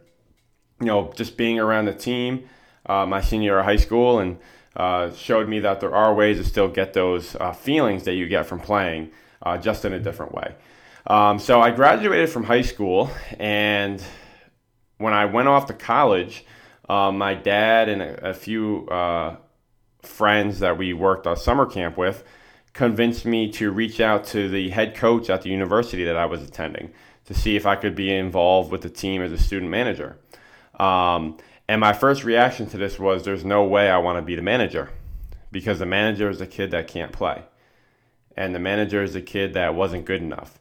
you 0.79 0.87
know, 0.87 1.13
just 1.15 1.37
being 1.37 1.59
around 1.59 1.85
the 1.85 1.93
team 1.93 2.49
uh, 2.87 3.05
my 3.05 3.21
senior 3.21 3.51
year 3.51 3.59
of 3.59 3.65
high 3.65 3.77
school 3.77 4.19
and 4.19 4.39
uh, 4.75 5.11
showed 5.13 5.47
me 5.47 5.59
that 5.59 5.79
there 5.79 5.93
are 5.93 6.13
ways 6.13 6.37
to 6.37 6.43
still 6.43 6.67
get 6.67 6.93
those 6.93 7.35
uh, 7.35 7.51
feelings 7.51 8.03
that 8.03 8.13
you 8.13 8.27
get 8.27 8.45
from 8.45 8.59
playing 8.59 9.11
uh, 9.41 9.57
just 9.57 9.85
in 9.85 9.93
a 9.93 9.99
different 9.99 10.33
way. 10.33 10.55
Um, 11.05 11.39
so 11.39 11.61
I 11.61 11.71
graduated 11.71 12.29
from 12.29 12.43
high 12.43 12.61
school, 12.61 13.09
and 13.39 14.03
when 14.97 15.13
I 15.13 15.25
went 15.25 15.47
off 15.47 15.67
to 15.67 15.73
college, 15.73 16.45
um, 16.89 17.17
my 17.17 17.33
dad 17.33 17.89
and 17.89 18.01
a, 18.01 18.29
a 18.29 18.33
few 18.33 18.87
uh, 18.87 19.35
friends 20.01 20.59
that 20.59 20.77
we 20.77 20.93
worked 20.93 21.25
a 21.25 21.35
summer 21.35 21.65
camp 21.65 21.97
with 21.97 22.23
convinced 22.73 23.25
me 23.25 23.51
to 23.51 23.71
reach 23.71 23.99
out 23.99 24.23
to 24.25 24.49
the 24.49 24.69
head 24.69 24.95
coach 24.95 25.29
at 25.29 25.41
the 25.41 25.49
university 25.49 26.03
that 26.05 26.15
I 26.15 26.25
was 26.25 26.43
attending 26.43 26.91
to 27.25 27.33
see 27.33 27.55
if 27.55 27.65
I 27.65 27.75
could 27.75 27.95
be 27.95 28.13
involved 28.13 28.71
with 28.71 28.81
the 28.81 28.89
team 28.89 29.21
as 29.21 29.31
a 29.31 29.37
student 29.37 29.71
manager. 29.71 30.17
Um, 30.79 31.37
and 31.67 31.81
my 31.81 31.91
first 31.91 32.23
reaction 32.23 32.67
to 32.67 32.77
this 32.77 32.97
was 32.97 33.23
there's 33.23 33.43
no 33.43 33.63
way 33.65 33.89
I 33.89 33.97
want 33.97 34.17
to 34.17 34.21
be 34.21 34.35
the 34.35 34.41
manager 34.41 34.89
because 35.51 35.79
the 35.79 35.85
manager 35.85 36.29
is 36.29 36.39
a 36.39 36.47
kid 36.47 36.71
that 36.71 36.87
can't 36.87 37.11
play. 37.11 37.43
And 38.37 38.53
the 38.53 38.59
manager 38.59 39.01
is 39.01 39.15
a 39.15 39.21
kid 39.21 39.55
that 39.55 39.75
wasn't 39.75 40.05
good 40.05 40.21
enough. 40.21 40.59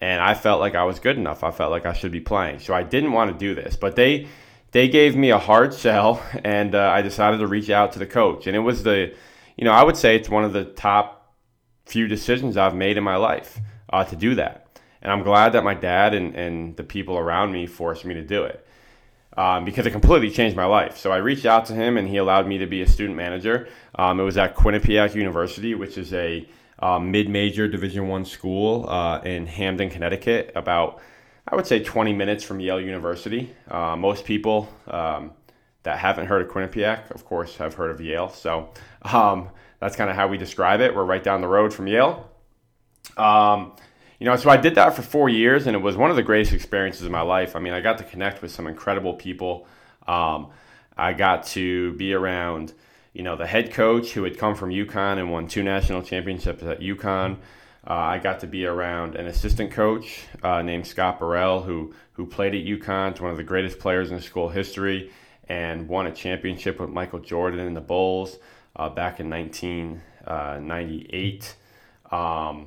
And 0.00 0.22
I 0.22 0.34
felt 0.34 0.60
like 0.60 0.76
I 0.76 0.84
was 0.84 1.00
good 1.00 1.16
enough. 1.16 1.42
I 1.42 1.50
felt 1.50 1.72
like 1.72 1.84
I 1.84 1.92
should 1.92 2.12
be 2.12 2.20
playing. 2.20 2.60
So 2.60 2.72
I 2.72 2.84
didn't 2.84 3.12
want 3.12 3.32
to 3.32 3.36
do 3.36 3.54
this. 3.54 3.76
But 3.76 3.96
they 3.96 4.28
they 4.72 4.88
gave 4.88 5.16
me 5.16 5.30
a 5.30 5.38
hard 5.38 5.72
sell 5.74 6.22
and 6.44 6.74
uh, 6.74 6.90
I 6.90 7.02
decided 7.02 7.38
to 7.38 7.46
reach 7.46 7.70
out 7.70 7.92
to 7.92 7.98
the 7.98 8.06
coach. 8.06 8.46
And 8.46 8.56
it 8.56 8.60
was 8.60 8.82
the 8.82 9.14
you 9.58 9.64
know, 9.64 9.72
I 9.72 9.82
would 9.82 9.96
say 9.96 10.14
it's 10.14 10.28
one 10.28 10.44
of 10.44 10.52
the 10.52 10.64
top 10.64 11.34
few 11.84 12.06
decisions 12.06 12.56
I've 12.56 12.76
made 12.76 12.96
in 12.96 13.02
my 13.02 13.16
life 13.16 13.58
uh, 13.92 14.04
to 14.04 14.14
do 14.14 14.36
that. 14.36 14.78
And 15.02 15.10
I'm 15.10 15.24
glad 15.24 15.52
that 15.52 15.64
my 15.64 15.74
dad 15.74 16.14
and, 16.14 16.34
and 16.36 16.76
the 16.76 16.84
people 16.84 17.18
around 17.18 17.50
me 17.50 17.66
forced 17.66 18.04
me 18.04 18.14
to 18.14 18.22
do 18.22 18.44
it 18.44 18.64
um, 19.36 19.64
because 19.64 19.84
it 19.84 19.90
completely 19.90 20.30
changed 20.30 20.56
my 20.56 20.64
life. 20.64 20.96
So 20.96 21.10
I 21.10 21.16
reached 21.16 21.44
out 21.44 21.66
to 21.66 21.74
him, 21.74 21.96
and 21.96 22.08
he 22.08 22.18
allowed 22.18 22.46
me 22.46 22.58
to 22.58 22.66
be 22.66 22.82
a 22.82 22.86
student 22.86 23.16
manager. 23.16 23.68
Um, 23.96 24.20
it 24.20 24.22
was 24.22 24.36
at 24.36 24.54
Quinnipiac 24.54 25.14
University, 25.16 25.74
which 25.74 25.98
is 25.98 26.12
a 26.12 26.48
um, 26.78 27.10
mid-major 27.10 27.66
Division 27.66 28.06
One 28.06 28.24
school 28.24 28.88
uh, 28.88 29.20
in 29.22 29.46
Hamden, 29.46 29.90
Connecticut, 29.90 30.52
about 30.54 31.00
I 31.50 31.56
would 31.56 31.66
say 31.66 31.82
20 31.82 32.12
minutes 32.12 32.44
from 32.44 32.60
Yale 32.60 32.80
University. 32.80 33.54
Uh, 33.70 33.96
most 33.96 34.26
people 34.26 34.68
um, 34.86 35.32
that 35.82 35.98
haven't 35.98 36.26
heard 36.26 36.42
of 36.42 36.48
Quinnipiac, 36.48 37.10
of 37.10 37.24
course, 37.24 37.56
have 37.56 37.72
heard 37.72 37.90
of 37.90 38.02
Yale. 38.02 38.28
So 38.28 38.70
um, 39.02 39.48
that's 39.80 39.96
kind 39.96 40.10
of 40.10 40.16
how 40.16 40.28
we 40.28 40.36
describe 40.36 40.82
it. 40.82 40.94
We're 40.94 41.04
right 41.04 41.22
down 41.22 41.40
the 41.40 41.48
road 41.48 41.72
from 41.72 41.86
Yale. 41.86 42.30
Um, 43.16 43.72
you 44.18 44.26
know, 44.26 44.36
so 44.36 44.50
I 44.50 44.58
did 44.58 44.74
that 44.74 44.94
for 44.94 45.00
four 45.00 45.30
years, 45.30 45.66
and 45.66 45.74
it 45.74 45.78
was 45.80 45.96
one 45.96 46.10
of 46.10 46.16
the 46.16 46.22
greatest 46.22 46.52
experiences 46.52 47.04
of 47.04 47.10
my 47.10 47.22
life. 47.22 47.56
I 47.56 47.60
mean, 47.60 47.72
I 47.72 47.80
got 47.80 47.96
to 47.98 48.04
connect 48.04 48.42
with 48.42 48.50
some 48.50 48.66
incredible 48.66 49.14
people. 49.14 49.66
Um, 50.06 50.48
I 50.98 51.14
got 51.14 51.44
to 51.46 51.94
be 51.94 52.12
around, 52.12 52.74
you 53.14 53.22
know, 53.22 53.36
the 53.36 53.46
head 53.46 53.72
coach 53.72 54.10
who 54.10 54.24
had 54.24 54.36
come 54.36 54.54
from 54.54 54.68
UConn 54.68 55.18
and 55.18 55.32
won 55.32 55.48
two 55.48 55.62
national 55.62 56.02
championships 56.02 56.62
at 56.62 56.80
UConn. 56.80 57.38
Uh, 57.88 57.94
I 57.94 58.18
got 58.18 58.40
to 58.40 58.46
be 58.46 58.66
around 58.66 59.14
an 59.14 59.28
assistant 59.28 59.72
coach 59.72 60.26
uh, 60.42 60.60
named 60.60 60.86
Scott 60.86 61.18
Burrell, 61.18 61.62
who 61.62 61.94
who 62.12 62.26
played 62.26 62.54
at 62.54 62.62
UConn, 62.62 63.18
one 63.18 63.30
of 63.30 63.38
the 63.38 63.44
greatest 63.44 63.78
players 63.78 64.10
in 64.10 64.20
school 64.20 64.50
history, 64.50 65.10
and 65.48 65.88
won 65.88 66.06
a 66.06 66.12
championship 66.12 66.78
with 66.80 66.90
Michael 66.90 67.20
Jordan 67.20 67.60
and 67.60 67.74
the 67.74 67.80
Bulls 67.80 68.36
uh, 68.76 68.90
back 68.90 69.20
in 69.20 69.30
1998. 69.30 71.56
Uh, 72.10 72.16
um, 72.16 72.66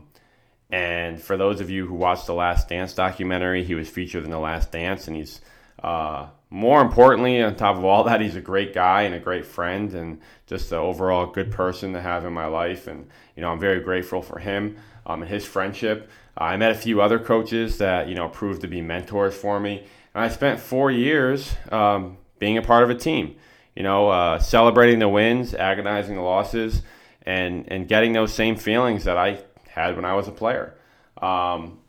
and 0.71 1.21
for 1.21 1.37
those 1.37 1.61
of 1.61 1.69
you 1.69 1.85
who 1.85 1.93
watched 1.93 2.25
the 2.25 2.33
Last 2.33 2.67
Dance 2.69 2.95
documentary, 2.95 3.63
he 3.63 3.75
was 3.75 3.87
featured 3.89 4.23
in 4.23 4.31
the 4.31 4.39
Last 4.39 4.71
Dance, 4.71 5.07
and 5.07 5.15
he's 5.15 5.39
uh, 5.83 6.29
more 6.49 6.81
importantly, 6.81 7.43
on 7.43 7.55
top 7.55 7.77
of 7.77 7.85
all 7.85 8.05
that, 8.05 8.21
he's 8.21 8.35
a 8.35 8.41
great 8.41 8.73
guy 8.73 9.03
and 9.03 9.13
a 9.13 9.19
great 9.19 9.45
friend, 9.45 9.93
and 9.93 10.19
just 10.47 10.71
an 10.71 10.79
overall 10.79 11.27
good 11.27 11.51
person 11.51 11.93
to 11.93 12.01
have 12.01 12.25
in 12.25 12.33
my 12.33 12.47
life. 12.47 12.87
And 12.87 13.07
you 13.35 13.41
know, 13.41 13.51
I'm 13.51 13.59
very 13.59 13.81
grateful 13.81 14.23
for 14.23 14.39
him 14.39 14.77
um, 15.05 15.21
and 15.21 15.31
his 15.31 15.45
friendship. 15.45 16.09
Uh, 16.39 16.45
I 16.45 16.57
met 16.57 16.71
a 16.71 16.75
few 16.75 17.01
other 17.01 17.19
coaches 17.19 17.77
that 17.77 18.07
you 18.07 18.15
know 18.15 18.29
proved 18.29 18.61
to 18.61 18.67
be 18.67 18.81
mentors 18.81 19.35
for 19.35 19.59
me, 19.59 19.79
and 20.13 20.23
I 20.23 20.29
spent 20.29 20.59
four 20.59 20.91
years 20.91 21.53
um, 21.71 22.17
being 22.39 22.57
a 22.57 22.61
part 22.61 22.83
of 22.83 22.89
a 22.89 22.95
team. 22.95 23.35
You 23.75 23.83
know, 23.83 24.09
uh, 24.09 24.39
celebrating 24.39 24.99
the 24.99 25.09
wins, 25.09 25.53
agonizing 25.53 26.15
the 26.15 26.21
losses, 26.21 26.81
and 27.23 27.65
and 27.71 27.87
getting 27.87 28.13
those 28.13 28.33
same 28.33 28.55
feelings 28.55 29.05
that 29.05 29.17
I 29.17 29.41
had 29.69 29.95
when 29.95 30.05
I 30.05 30.13
was 30.15 30.27
a 30.27 30.31
player. 30.31 30.75
Um, 31.21 31.79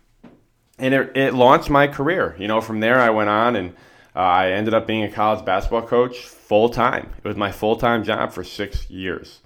and 0.79 0.95
it, 0.95 1.17
it 1.17 1.35
launched 1.35 1.71
my 1.71 1.87
career. 1.87 2.37
You 2.39 2.49
know, 2.49 2.61
from 2.61 2.81
there 2.81 3.01
I 3.01 3.11
went 3.11 3.31
on 3.31 3.57
and 3.57 3.71
uh, 4.15 4.19
I 4.19 4.51
ended 4.51 4.75
up 4.75 4.87
being 4.87 5.05
a 5.05 5.11
college 5.11 5.45
basketball 5.45 5.87
coach 5.87 6.19
full 6.19 6.69
time. 6.69 7.11
It 7.23 7.27
was 7.27 7.37
my 7.37 7.53
full 7.53 7.77
time 7.77 8.05
job 8.05 8.33
for 8.33 8.45
six 8.45 8.91
years. 8.91 9.41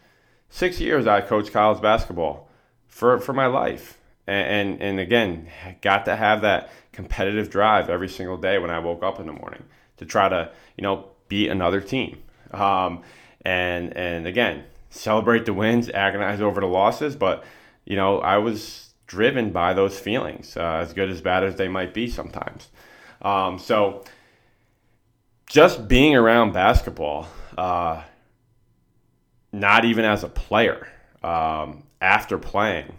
Six 0.49 0.81
years 0.81 1.07
I 1.07 1.21
coached 1.21 1.53
college 1.53 1.81
basketball 1.83 2.46
for, 2.97 3.19
for 3.19 3.35
my 3.35 3.47
life. 3.47 3.99
And, 4.27 4.71
and, 4.71 4.83
and 4.83 5.01
again, 5.01 5.49
got 5.83 6.07
to 6.07 6.17
have 6.17 6.41
that 6.41 6.71
competitive 6.93 7.51
drive 7.51 7.91
every 7.91 8.09
single 8.09 8.39
day 8.39 8.59
when 8.59 8.71
I 8.71 8.79
woke 8.79 9.03
up 9.03 9.21
in 9.21 9.27
the 9.27 9.35
morning 9.35 9.65
to 9.99 10.07
try 10.07 10.31
to, 10.31 10.51
you 10.79 10.83
know, 10.83 11.11
beat 11.29 11.51
another 11.51 11.83
team. 11.83 12.23
Um, 12.53 13.03
and, 13.45 13.95
and 13.95 14.27
again, 14.27 14.65
celebrate 14.89 15.45
the 15.45 15.53
wins, 15.53 15.91
agonize 15.91 16.41
over 16.41 16.63
the 16.63 16.67
losses. 16.67 17.17
But, 17.17 17.45
you 17.85 17.97
know, 17.97 18.19
I 18.21 18.39
was 18.39 18.95
driven 19.07 19.51
by 19.51 19.75
those 19.75 19.99
feelings, 19.99 20.57
uh, 20.57 20.79
as 20.81 20.95
good 20.95 21.11
as 21.11 21.21
bad 21.21 21.45
as 21.45 21.57
they 21.57 21.69
might 21.69 21.93
be 21.93 22.09
sometimes. 22.09 22.69
Um, 23.21 23.59
so, 23.59 24.05
just 25.49 25.87
being 25.87 26.17
around 26.17 26.53
basketball, 26.53 27.29
uh, 27.59 28.03
not 29.53 29.85
even 29.85 30.07
as 30.07 30.25
a 30.25 30.29
player, 30.29 30.89
um, 31.23 31.83
after 32.01 32.39
playing, 32.39 32.95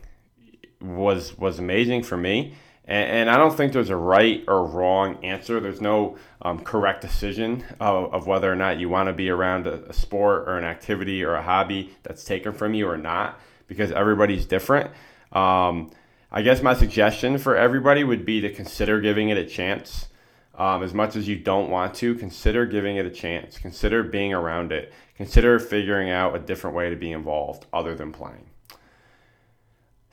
was 0.81 1.37
was 1.37 1.59
amazing 1.59 2.03
for 2.03 2.17
me. 2.17 2.53
And, 2.89 3.09
and, 3.09 3.29
I 3.29 3.35
don't 3.35 3.55
think 3.55 3.73
there's 3.73 3.89
a 3.89 3.97
right 3.97 4.45
or 4.47 4.65
wrong 4.65 5.21
answer. 5.23 5.59
There's 5.59 5.81
no 5.81 6.15
um, 6.41 6.61
correct 6.61 7.01
decision 7.01 7.65
of, 7.81 8.13
of, 8.13 8.27
whether 8.27 8.49
or 8.49 8.55
not 8.55 8.79
you 8.79 8.87
want 8.87 9.07
to 9.07 9.13
be 9.13 9.29
around 9.29 9.67
a, 9.67 9.89
a, 9.89 9.93
sport 9.93 10.47
or 10.47 10.57
an 10.57 10.63
activity 10.63 11.21
or 11.21 11.35
a 11.35 11.41
hobby 11.41 11.93
that's 12.03 12.23
taken 12.23 12.53
from 12.53 12.73
you 12.73 12.87
or 12.87 12.95
not, 12.95 13.41
because 13.67 13.91
everybody's 13.91 14.45
different. 14.45 14.89
Um, 15.33 15.91
I 16.31 16.41
guess 16.41 16.61
my 16.61 16.73
suggestion 16.73 17.37
for 17.37 17.57
everybody 17.57 18.05
would 18.05 18.25
be 18.25 18.39
to 18.39 18.53
consider 18.53 19.01
giving 19.01 19.29
it 19.29 19.37
a 19.37 19.45
chance. 19.45 20.07
Um, 20.55 20.81
as 20.81 20.93
much 20.93 21.15
as 21.17 21.27
you 21.27 21.35
don't 21.35 21.69
want 21.69 21.93
to, 21.95 22.15
consider 22.15 22.65
giving 22.65 22.95
it 22.95 23.05
a 23.05 23.11
chance. 23.11 23.57
Consider 23.57 24.01
being 24.01 24.33
around 24.33 24.71
it. 24.71 24.93
Consider 25.15 25.59
figuring 25.59 26.09
out 26.09 26.35
a 26.35 26.39
different 26.39 26.75
way 26.75 26.89
to 26.89 26.95
be 26.95 27.11
involved 27.11 27.65
other 27.73 27.95
than 27.95 28.11
playing. 28.11 28.49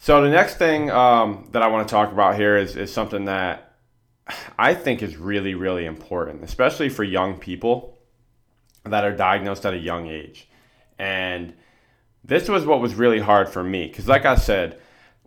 So 0.04 0.20
the 0.20 0.28
next 0.28 0.56
thing 0.56 0.90
um, 0.90 1.48
that 1.52 1.62
I 1.62 1.68
want 1.68 1.88
to 1.88 1.90
talk 1.90 2.12
about 2.12 2.36
here 2.36 2.58
is, 2.58 2.76
is 2.76 2.92
something 2.92 3.24
that 3.24 3.72
I 4.58 4.74
think 4.74 5.02
is 5.02 5.16
really, 5.16 5.54
really 5.54 5.86
important, 5.86 6.44
especially 6.44 6.90
for 6.90 7.02
young 7.02 7.38
people 7.38 7.96
that 8.84 9.06
are 9.06 9.16
diagnosed 9.16 9.64
at 9.64 9.72
a 9.72 9.78
young 9.78 10.06
age. 10.08 10.46
And 10.98 11.54
this 12.22 12.50
was 12.50 12.66
what 12.66 12.82
was 12.82 12.94
really 12.94 13.18
hard 13.18 13.48
for 13.48 13.64
me 13.64 13.86
because, 13.86 14.06
like 14.06 14.26
I 14.26 14.34
said, 14.34 14.78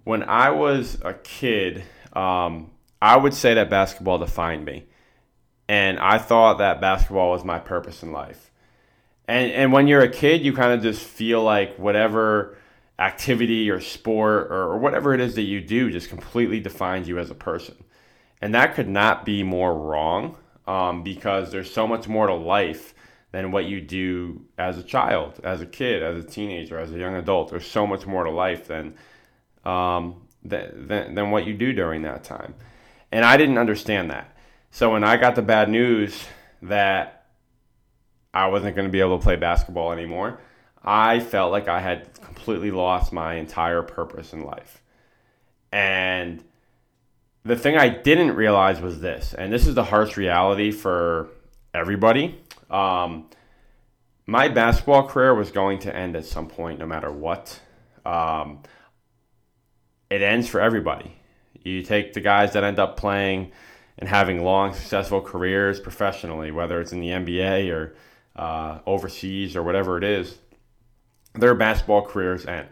when 0.03 0.21
I 0.21 0.51
was 0.51 0.99
a 1.03 1.15
kid, 1.15 1.83
um, 2.13 2.69
I 3.01 3.17
would 3.17 3.33
say 3.33 3.55
that 3.55 3.71
basketball 3.71 4.19
defined 4.19 4.63
me, 4.63 4.85
and 5.67 5.97
I 5.97 6.19
thought 6.19 6.59
that 6.59 6.79
basketball 6.79 7.31
was 7.31 7.43
my 7.43 7.57
purpose 7.57 8.03
in 8.03 8.11
life. 8.11 8.51
And 9.27 9.51
and 9.53 9.73
when 9.73 9.87
you're 9.87 10.01
a 10.01 10.07
kid, 10.07 10.45
you 10.45 10.53
kind 10.53 10.71
of 10.71 10.83
just 10.83 11.01
feel 11.01 11.41
like 11.41 11.77
whatever 11.77 12.55
activity 12.99 13.69
or 13.69 13.79
sport 13.79 14.47
or, 14.49 14.63
or 14.63 14.77
whatever 14.77 15.13
it 15.13 15.19
is 15.19 15.35
that 15.35 15.43
you 15.43 15.61
do 15.61 15.91
just 15.91 16.09
completely 16.09 16.59
defines 16.59 17.07
you 17.07 17.19
as 17.19 17.29
a 17.29 17.35
person. 17.35 17.75
And 18.41 18.53
that 18.55 18.75
could 18.75 18.87
not 18.87 19.25
be 19.25 19.43
more 19.43 19.75
wrong 19.75 20.37
um, 20.65 21.03
because 21.03 21.51
there's 21.51 21.71
so 21.71 21.87
much 21.87 22.07
more 22.07 22.27
to 22.27 22.33
life 22.33 22.93
than 23.31 23.51
what 23.51 23.65
you 23.65 23.81
do 23.81 24.41
as 24.57 24.77
a 24.77 24.83
child, 24.83 25.39
as 25.43 25.61
a 25.61 25.65
kid, 25.65 26.01
as 26.01 26.23
a 26.23 26.27
teenager, 26.27 26.79
as 26.79 26.91
a 26.91 26.97
young 26.97 27.15
adult. 27.15 27.49
There's 27.49 27.67
so 27.67 27.85
much 27.85 28.05
more 28.05 28.23
to 28.23 28.31
life 28.31 28.67
than, 28.67 28.95
um, 29.65 30.27
than, 30.43 30.87
than, 30.87 31.15
than 31.15 31.31
what 31.31 31.45
you 31.45 31.53
do 31.53 31.73
during 31.73 32.03
that 32.03 32.23
time. 32.23 32.55
And 33.11 33.23
I 33.25 33.37
didn't 33.37 33.57
understand 33.57 34.11
that. 34.11 34.35
So 34.71 34.91
when 34.91 35.03
I 35.03 35.17
got 35.17 35.35
the 35.35 35.41
bad 35.41 35.69
news 35.69 36.25
that 36.61 37.25
I 38.33 38.47
wasn't 38.47 38.75
going 38.75 38.87
to 38.87 38.91
be 38.91 38.99
able 38.99 39.17
to 39.17 39.23
play 39.23 39.35
basketball 39.35 39.91
anymore, 39.91 40.39
I 40.83 41.19
felt 41.19 41.51
like 41.51 41.67
I 41.67 41.79
had 41.79 42.09
completely 42.37 42.69
lost 42.69 43.11
my 43.11 43.33
entire 43.33 43.81
purpose 43.81 44.31
in 44.31 44.43
life. 44.43 44.83
And 45.71 46.43
the 47.43 47.55
thing 47.55 47.75
I 47.75 47.89
didn't 47.89 48.35
realize 48.35 48.79
was 48.79 49.01
this, 49.01 49.33
and 49.33 49.51
this 49.51 49.65
is 49.65 49.73
the 49.73 49.83
harsh 49.83 50.17
reality 50.17 50.71
for 50.71 51.29
everybody. 51.73 52.39
Um, 52.69 53.29
my 54.27 54.49
basketball 54.49 55.07
career 55.07 55.33
was 55.33 55.49
going 55.51 55.79
to 55.79 55.95
end 55.95 56.15
at 56.15 56.25
some 56.25 56.47
point, 56.47 56.79
no 56.79 56.85
matter 56.85 57.11
what. 57.11 57.59
Um, 58.05 58.59
it 60.09 60.21
ends 60.21 60.47
for 60.47 60.61
everybody. 60.61 61.13
You 61.63 61.81
take 61.81 62.13
the 62.13 62.21
guys 62.21 62.53
that 62.53 62.63
end 62.63 62.77
up 62.77 62.97
playing 62.97 63.51
and 63.97 64.07
having 64.07 64.43
long, 64.43 64.73
successful 64.73 65.21
careers 65.21 65.79
professionally, 65.79 66.51
whether 66.51 66.79
it's 66.79 66.91
in 66.91 66.99
the 66.99 67.09
NBA 67.09 67.73
or 67.73 67.95
uh, 68.35 68.79
overseas 68.85 69.55
or 69.55 69.63
whatever 69.63 69.97
it 69.97 70.03
is 70.03 70.37
their 71.37 71.55
basketball 71.55 72.03
careers 72.03 72.45
end. 72.45 72.69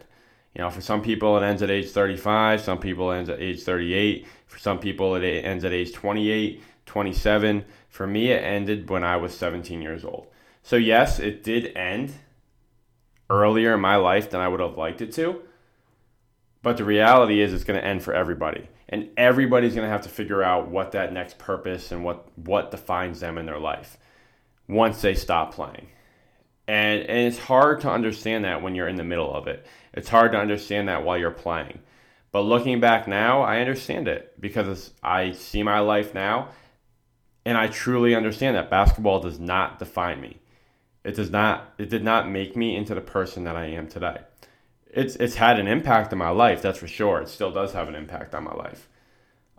You 0.54 0.62
know, 0.62 0.70
for 0.70 0.82
some 0.82 1.02
people 1.02 1.38
it 1.38 1.44
ends 1.44 1.62
at 1.62 1.70
age 1.70 1.90
35, 1.90 2.62
some 2.62 2.80
people 2.80 3.12
it 3.12 3.18
ends 3.18 3.30
at 3.30 3.42
age 3.42 3.64
38, 3.64 4.26
for 4.48 4.60
some 4.60 4.80
people 4.80 5.16
it 5.16 5.24
ends 5.24 5.66
at 5.66 5.74
age 5.74 5.92
28, 5.92 6.64
27. 6.86 7.66
For 7.90 8.08
me, 8.08 8.32
it 8.32 8.44
ended 8.44 8.90
when 8.90 9.04
I 9.04 9.18
was 9.18 9.38
17 9.38 9.82
years 9.82 10.06
old. 10.06 10.28
So 10.64 10.76
yes, 10.76 11.20
it 11.20 11.44
did 11.44 11.76
end 11.76 12.14
earlier 13.30 13.74
in 13.74 13.82
my 13.82 13.96
life 13.98 14.30
than 14.30 14.42
I 14.42 14.48
would 14.48 14.60
have 14.60 14.78
liked 14.78 15.02
it 15.02 15.12
to. 15.14 15.42
But 16.62 16.78
the 16.78 16.84
reality 16.84 17.42
is 17.42 17.54
it's 17.54 17.64
going 17.64 17.80
to 17.80 17.86
end 17.86 18.04
for 18.04 18.14
everybody. 18.14 18.70
And 18.90 19.10
everybody's 19.18 19.76
going 19.76 19.86
to 19.86 19.92
have 19.92 20.02
to 20.04 20.10
figure 20.10 20.44
out 20.44 20.70
what 20.70 20.92
that 20.94 21.14
next 21.14 21.38
purpose 21.38 21.92
and 21.92 22.04
what 22.04 22.28
what 22.38 22.72
defines 22.72 23.20
them 23.20 23.38
in 23.38 23.46
their 23.46 23.60
life 23.60 23.98
once 24.68 25.02
they 25.02 25.16
stop 25.16 25.54
playing. 25.54 25.88
And, 26.68 27.02
and 27.02 27.28
it's 27.28 27.38
hard 27.38 27.82
to 27.82 27.92
understand 27.92 28.46
that 28.46 28.62
when 28.62 28.76
you're 28.76 28.88
in 28.88 28.96
the 28.96 29.04
middle 29.04 29.34
of 29.34 29.48
it. 29.48 29.66
It's 29.94 30.10
hard 30.10 30.32
to 30.32 30.38
understand 30.38 30.88
that 30.88 31.04
while 31.04 31.18
you're 31.18 31.32
playing. 31.32 31.80
But 32.32 32.42
looking 32.42 32.80
back 32.80 33.08
now, 33.08 33.42
I 33.42 33.60
understand 33.60 34.08
it 34.08 34.34
because 34.42 34.92
I 35.02 35.32
see 35.32 35.64
my 35.64 35.80
life 35.80 36.14
now 36.14 36.50
and 37.46 37.58
I 37.58 37.68
truly 37.68 38.16
understand 38.16 38.56
that 38.56 38.70
basketball 38.70 39.20
does 39.20 39.40
not 39.40 39.80
define 39.80 40.20
me. 40.20 40.40
It 41.04 41.16
does 41.16 41.30
not 41.30 41.74
it 41.78 41.90
did 41.90 42.04
not 42.04 42.30
make 42.30 42.56
me 42.56 42.76
into 42.76 42.96
the 42.96 43.02
person 43.02 43.44
that 43.44 43.56
I 43.56 43.68
am 43.68 43.88
today. 43.88 44.18
It's 44.92 45.16
it's 45.18 45.36
had 45.36 45.60
an 45.60 45.68
impact 45.68 46.12
on 46.12 46.20
my 46.20 46.30
life, 46.32 46.62
that's 46.62 46.80
for 46.80 46.88
sure. 46.88 47.22
It 47.22 47.30
still 47.30 47.52
does 47.52 47.74
have 47.74 47.88
an 47.88 47.96
impact 47.96 48.34
on 48.34 48.44
my 48.44 48.54
life. 48.54 48.90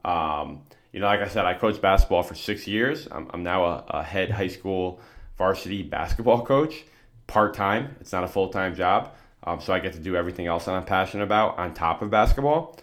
Um, 0.04 0.62
you 0.92 1.00
know, 1.00 1.06
like 1.06 1.20
I 1.20 1.28
said, 1.28 1.44
I 1.44 1.54
coached 1.54 1.80
basketball 1.80 2.24
for 2.24 2.34
six 2.34 2.66
years. 2.66 3.06
I'm, 3.10 3.30
I'm 3.32 3.42
now 3.42 3.64
a, 3.64 3.84
a 3.88 4.02
head 4.02 4.30
high 4.30 4.48
school 4.48 5.00
varsity 5.38 5.82
basketball 5.82 6.44
coach 6.44 6.84
part 7.26 7.54
time. 7.54 7.96
It's 8.00 8.12
not 8.12 8.24
a 8.24 8.28
full 8.28 8.48
time 8.48 8.74
job. 8.74 9.14
Um, 9.44 9.60
so 9.60 9.72
I 9.72 9.78
get 9.78 9.92
to 9.92 10.00
do 10.00 10.16
everything 10.16 10.46
else 10.46 10.64
that 10.64 10.74
I'm 10.74 10.84
passionate 10.84 11.24
about 11.24 11.58
on 11.58 11.72
top 11.72 12.02
of 12.02 12.10
basketball. 12.10 12.78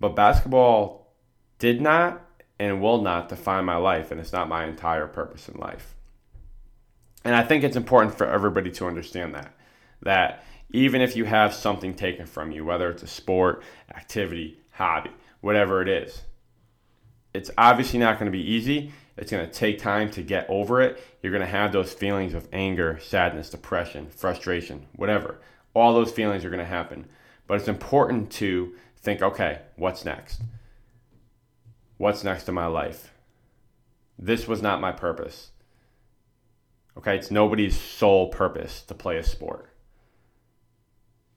But 0.00 0.16
basketball 0.16 1.12
did 1.58 1.80
not 1.80 2.22
and 2.58 2.80
will 2.80 3.02
not 3.02 3.28
define 3.28 3.64
my 3.64 3.76
life, 3.76 4.10
and 4.10 4.20
it's 4.20 4.32
not 4.32 4.48
my 4.48 4.64
entire 4.64 5.06
purpose 5.06 5.48
in 5.48 5.60
life. 5.60 5.94
And 7.24 7.34
I 7.34 7.42
think 7.42 7.64
it's 7.64 7.76
important 7.76 8.16
for 8.16 8.26
everybody 8.26 8.70
to 8.72 8.86
understand 8.86 9.34
that. 9.34 9.52
That 10.02 10.44
even 10.70 11.00
if 11.00 11.16
you 11.16 11.24
have 11.24 11.52
something 11.52 11.94
taken 11.94 12.26
from 12.26 12.52
you, 12.52 12.64
whether 12.64 12.90
it's 12.90 13.02
a 13.02 13.06
sport, 13.06 13.62
activity, 13.94 14.58
hobby, 14.72 15.10
whatever 15.40 15.82
it 15.82 15.88
is, 15.88 16.22
it's 17.34 17.50
obviously 17.58 17.98
not 17.98 18.18
going 18.18 18.30
to 18.30 18.36
be 18.36 18.50
easy. 18.50 18.92
It's 19.16 19.30
going 19.30 19.46
to 19.46 19.52
take 19.52 19.78
time 19.78 20.10
to 20.12 20.22
get 20.22 20.46
over 20.48 20.82
it. 20.82 21.02
You're 21.22 21.32
going 21.32 21.44
to 21.44 21.46
have 21.46 21.72
those 21.72 21.92
feelings 21.92 22.34
of 22.34 22.48
anger, 22.52 22.98
sadness, 23.00 23.50
depression, 23.50 24.08
frustration, 24.10 24.86
whatever. 24.94 25.38
All 25.74 25.94
those 25.94 26.12
feelings 26.12 26.44
are 26.44 26.50
going 26.50 26.58
to 26.58 26.66
happen. 26.66 27.06
But 27.46 27.58
it's 27.58 27.68
important 27.68 28.30
to 28.32 28.74
think 28.96 29.22
okay, 29.22 29.60
what's 29.76 30.04
next? 30.04 30.42
What's 31.96 32.24
next 32.24 32.48
in 32.48 32.54
my 32.54 32.66
life? 32.66 33.12
This 34.18 34.46
was 34.46 34.60
not 34.60 34.80
my 34.80 34.92
purpose. 34.92 35.50
Okay, 36.98 37.16
it's 37.16 37.30
nobody's 37.30 37.78
sole 37.78 38.28
purpose 38.28 38.82
to 38.82 38.94
play 38.94 39.16
a 39.18 39.22
sport. 39.22 39.68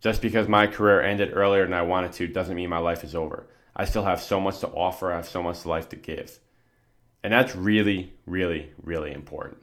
Just 0.02 0.22
because 0.22 0.48
my 0.48 0.68
career 0.68 1.02
ended 1.02 1.36
earlier 1.36 1.65
than 1.65 1.74
I 1.74 1.82
wanted 1.82 2.13
to 2.13 2.28
doesn't 2.28 2.56
mean 2.56 2.70
my 2.70 2.78
life 2.78 3.04
is 3.04 3.15
over. 3.15 3.48
I 3.76 3.86
still 3.86 4.06
have 4.06 4.22
so 4.22 4.39
much 4.39 4.60
to 4.60 4.68
offer, 4.68 5.12
I 5.12 5.18
have 5.18 5.28
so 5.28 5.44
much 5.44 5.65
life 5.65 5.89
to 5.89 5.96
give. 5.96 6.39
And 7.23 7.34
that's 7.34 7.55
really, 7.55 8.13
really, 8.25 8.71
really 8.82 9.12
important 9.12 9.58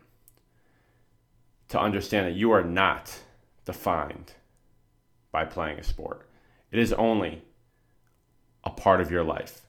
to 1.69 1.81
understand 1.81 2.27
that 2.27 2.35
you 2.35 2.53
are 2.53 2.63
not 2.63 3.19
defined 3.65 4.33
by 5.33 5.45
playing 5.45 5.79
a 5.79 5.83
sport. 5.83 6.29
It 6.71 6.79
is 6.79 6.93
only 6.93 7.43
a 8.65 8.71
part 8.71 9.01
of 9.01 9.11
your 9.11 9.25
life. 9.25 9.63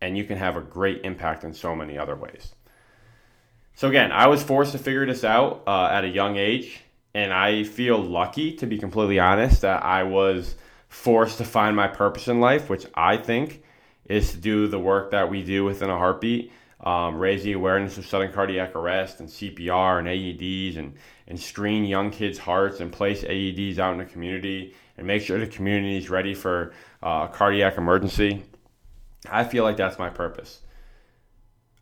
And 0.00 0.16
you 0.16 0.24
can 0.24 0.38
have 0.38 0.56
a 0.56 0.60
great 0.60 1.02
impact 1.04 1.44
in 1.44 1.54
so 1.54 1.76
many 1.76 1.96
other 1.96 2.16
ways. 2.16 2.54
So, 3.74 3.88
again, 3.88 4.12
I 4.12 4.26
was 4.26 4.42
forced 4.42 4.72
to 4.72 4.78
figure 4.78 5.06
this 5.06 5.24
out 5.24 5.62
uh, 5.66 5.88
at 5.92 6.04
a 6.04 6.08
young 6.08 6.36
age. 6.36 6.80
And 7.14 7.32
I 7.32 7.64
feel 7.64 7.98
lucky, 7.98 8.54
to 8.56 8.66
be 8.66 8.78
completely 8.78 9.18
honest, 9.18 9.60
that 9.60 9.84
I 9.84 10.02
was 10.02 10.56
forced 10.88 11.38
to 11.38 11.44
find 11.44 11.76
my 11.76 11.88
purpose 11.88 12.26
in 12.26 12.40
life, 12.40 12.68
which 12.68 12.86
I 12.94 13.16
think 13.16 13.62
is 14.06 14.32
to 14.32 14.36
do 14.36 14.66
the 14.66 14.78
work 14.78 15.10
that 15.10 15.30
we 15.30 15.42
do 15.42 15.64
within 15.64 15.90
a 15.90 15.96
heartbeat, 15.96 16.52
um, 16.80 17.18
raise 17.18 17.44
the 17.44 17.52
awareness 17.52 17.96
of 17.98 18.06
sudden 18.06 18.32
cardiac 18.32 18.74
arrest 18.74 19.20
and 19.20 19.28
CPR 19.28 20.00
and 20.00 20.08
AEDs 20.08 20.76
and, 20.76 20.94
and 21.28 21.38
screen 21.38 21.84
young 21.84 22.10
kids' 22.10 22.38
hearts 22.38 22.80
and 22.80 22.92
place 22.92 23.22
AEDs 23.22 23.78
out 23.78 23.92
in 23.92 23.98
the 23.98 24.04
community 24.04 24.74
and 24.96 25.06
make 25.06 25.22
sure 25.22 25.38
the 25.38 25.46
community 25.46 25.96
is 25.96 26.10
ready 26.10 26.34
for 26.34 26.72
uh, 27.02 27.28
a 27.30 27.32
cardiac 27.32 27.78
emergency. 27.78 28.42
I 29.30 29.44
feel 29.44 29.62
like 29.62 29.76
that's 29.76 29.98
my 29.98 30.10
purpose. 30.10 30.60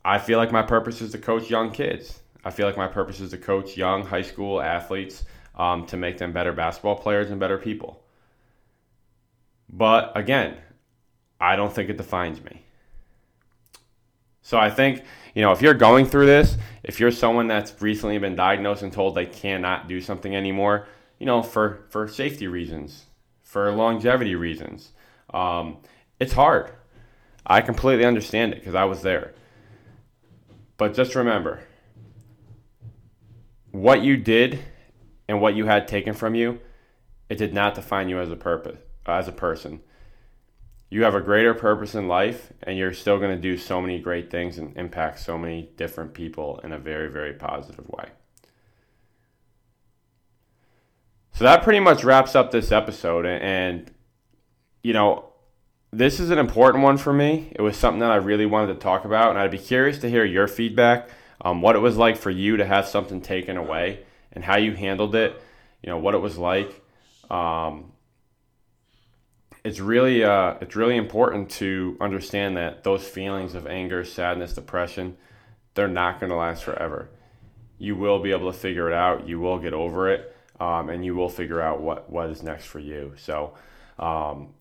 I 0.04 0.18
feel 0.18 0.38
like 0.38 0.52
my 0.52 0.62
purpose 0.62 1.00
is 1.00 1.12
to 1.12 1.18
coach 1.18 1.50
young 1.50 1.70
kids. 1.70 2.20
I 2.44 2.50
feel 2.50 2.66
like 2.66 2.76
my 2.76 2.86
purpose 2.86 3.20
is 3.20 3.30
to 3.30 3.38
coach 3.38 3.76
young 3.76 4.04
high 4.04 4.22
school 4.22 4.60
athletes 4.60 5.24
um, 5.56 5.86
to 5.86 5.96
make 5.96 6.18
them 6.18 6.32
better 6.32 6.52
basketball 6.52 6.96
players 6.96 7.30
and 7.30 7.40
better 7.40 7.58
people. 7.58 8.02
But 9.68 10.12
again, 10.16 10.56
I 11.40 11.56
don't 11.56 11.72
think 11.72 11.88
it 11.88 11.96
defines 11.96 12.42
me. 12.42 12.62
So 14.42 14.58
I 14.58 14.68
think, 14.68 15.04
you 15.34 15.42
know, 15.42 15.52
if 15.52 15.62
you're 15.62 15.74
going 15.74 16.06
through 16.06 16.26
this, 16.26 16.56
if 16.82 16.98
you're 16.98 17.10
someone 17.10 17.46
that's 17.46 17.80
recently 17.80 18.18
been 18.18 18.36
diagnosed 18.36 18.82
and 18.82 18.92
told 18.92 19.14
they 19.14 19.26
cannot 19.26 19.88
do 19.88 20.00
something 20.00 20.34
anymore, 20.34 20.86
you 21.18 21.26
know, 21.26 21.42
for, 21.42 21.84
for 21.90 22.08
safety 22.08 22.46
reasons, 22.46 23.06
for 23.42 23.70
longevity 23.72 24.34
reasons, 24.34 24.92
um, 25.32 25.78
it's 26.18 26.32
hard. 26.32 26.72
I 27.46 27.60
completely 27.60 28.04
understand 28.04 28.52
it 28.52 28.60
because 28.60 28.74
I 28.74 28.84
was 28.84 29.02
there. 29.02 29.34
But 30.76 30.94
just 30.94 31.14
remember 31.14 31.60
what 33.70 34.02
you 34.02 34.16
did 34.16 34.58
and 35.28 35.40
what 35.40 35.54
you 35.54 35.66
had 35.66 35.86
taken 35.86 36.14
from 36.14 36.34
you, 36.34 36.60
it 37.28 37.38
did 37.38 37.54
not 37.54 37.74
define 37.74 38.08
you 38.08 38.18
as 38.18 38.30
a 38.30 38.36
purpose, 38.36 38.78
as 39.06 39.28
a 39.28 39.32
person. 39.32 39.80
You 40.90 41.04
have 41.04 41.14
a 41.14 41.20
greater 41.20 41.54
purpose 41.54 41.94
in 41.94 42.08
life 42.08 42.52
and 42.62 42.76
you're 42.76 42.92
still 42.92 43.18
going 43.18 43.34
to 43.34 43.40
do 43.40 43.56
so 43.56 43.80
many 43.80 44.00
great 44.00 44.30
things 44.30 44.58
and 44.58 44.76
impact 44.76 45.20
so 45.20 45.38
many 45.38 45.70
different 45.76 46.14
people 46.14 46.60
in 46.64 46.72
a 46.72 46.78
very 46.78 47.08
very 47.08 47.32
positive 47.32 47.88
way. 47.88 48.10
So 51.32 51.44
that 51.44 51.62
pretty 51.62 51.80
much 51.80 52.04
wraps 52.04 52.34
up 52.34 52.50
this 52.50 52.72
episode 52.72 53.24
and 53.24 53.90
you 54.82 54.92
know, 54.92 55.30
this 55.92 56.20
is 56.20 56.30
an 56.30 56.38
important 56.38 56.84
one 56.84 56.96
for 56.96 57.12
me. 57.12 57.52
It 57.54 57.62
was 57.62 57.76
something 57.76 58.00
that 58.00 58.10
I 58.10 58.16
really 58.16 58.46
wanted 58.46 58.74
to 58.74 58.80
talk 58.80 59.04
about, 59.04 59.30
and 59.30 59.38
I'd 59.38 59.50
be 59.50 59.58
curious 59.58 59.98
to 59.98 60.08
hear 60.08 60.24
your 60.24 60.46
feedback, 60.46 61.08
um, 61.40 61.62
what 61.62 61.76
it 61.76 61.80
was 61.80 61.96
like 61.96 62.16
for 62.16 62.30
you 62.30 62.56
to 62.58 62.64
have 62.64 62.86
something 62.86 63.20
taken 63.20 63.56
away, 63.56 64.04
and 64.32 64.44
how 64.44 64.56
you 64.56 64.74
handled 64.74 65.14
it. 65.14 65.40
You 65.82 65.88
know 65.90 65.98
what 65.98 66.14
it 66.14 66.18
was 66.18 66.38
like. 66.38 66.80
Um, 67.30 67.92
it's 69.64 69.80
really 69.80 70.24
uh, 70.24 70.54
it's 70.60 70.76
really 70.76 70.96
important 70.96 71.50
to 71.50 71.96
understand 72.00 72.56
that 72.56 72.84
those 72.84 73.06
feelings 73.06 73.54
of 73.54 73.66
anger, 73.66 74.04
sadness, 74.04 74.54
depression, 74.54 75.16
they're 75.74 75.88
not 75.88 76.20
going 76.20 76.30
to 76.30 76.36
last 76.36 76.64
forever. 76.64 77.10
You 77.78 77.96
will 77.96 78.20
be 78.20 78.30
able 78.32 78.52
to 78.52 78.58
figure 78.58 78.88
it 78.88 78.94
out. 78.94 79.26
You 79.28 79.40
will 79.40 79.58
get 79.58 79.72
over 79.72 80.10
it, 80.10 80.36
um, 80.58 80.90
and 80.90 81.04
you 81.04 81.14
will 81.14 81.28
figure 81.28 81.60
out 81.60 81.80
what 81.80 82.10
what 82.10 82.30
is 82.30 82.42
next 82.42 82.66
for 82.66 82.78
you. 82.78 83.14
So. 83.16 83.54
Um, 83.98 84.54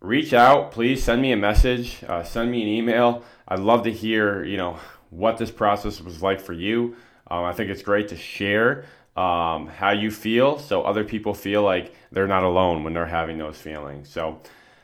reach 0.00 0.34
out. 0.34 0.70
Please 0.70 1.02
send 1.02 1.22
me 1.22 1.32
a 1.32 1.36
message. 1.36 2.04
Uh, 2.06 2.22
send 2.22 2.50
me 2.50 2.62
an 2.62 2.68
email. 2.68 3.22
I'd 3.48 3.60
love 3.60 3.84
to 3.84 3.92
hear, 3.92 4.44
you 4.44 4.56
know, 4.56 4.78
what 5.10 5.38
this 5.38 5.50
process 5.50 6.00
was 6.00 6.22
like 6.22 6.40
for 6.40 6.52
you. 6.52 6.96
Um, 7.30 7.44
I 7.44 7.52
think 7.52 7.70
it's 7.70 7.82
great 7.82 8.08
to 8.08 8.16
share 8.16 8.84
um, 9.16 9.68
how 9.68 9.90
you 9.90 10.10
feel 10.10 10.58
so 10.58 10.82
other 10.82 11.04
people 11.04 11.34
feel 11.34 11.62
like 11.62 11.94
they're 12.10 12.26
not 12.26 12.42
alone 12.42 12.84
when 12.84 12.94
they're 12.94 13.06
having 13.06 13.38
those 13.38 13.56
feelings. 13.56 14.08
So, 14.08 14.40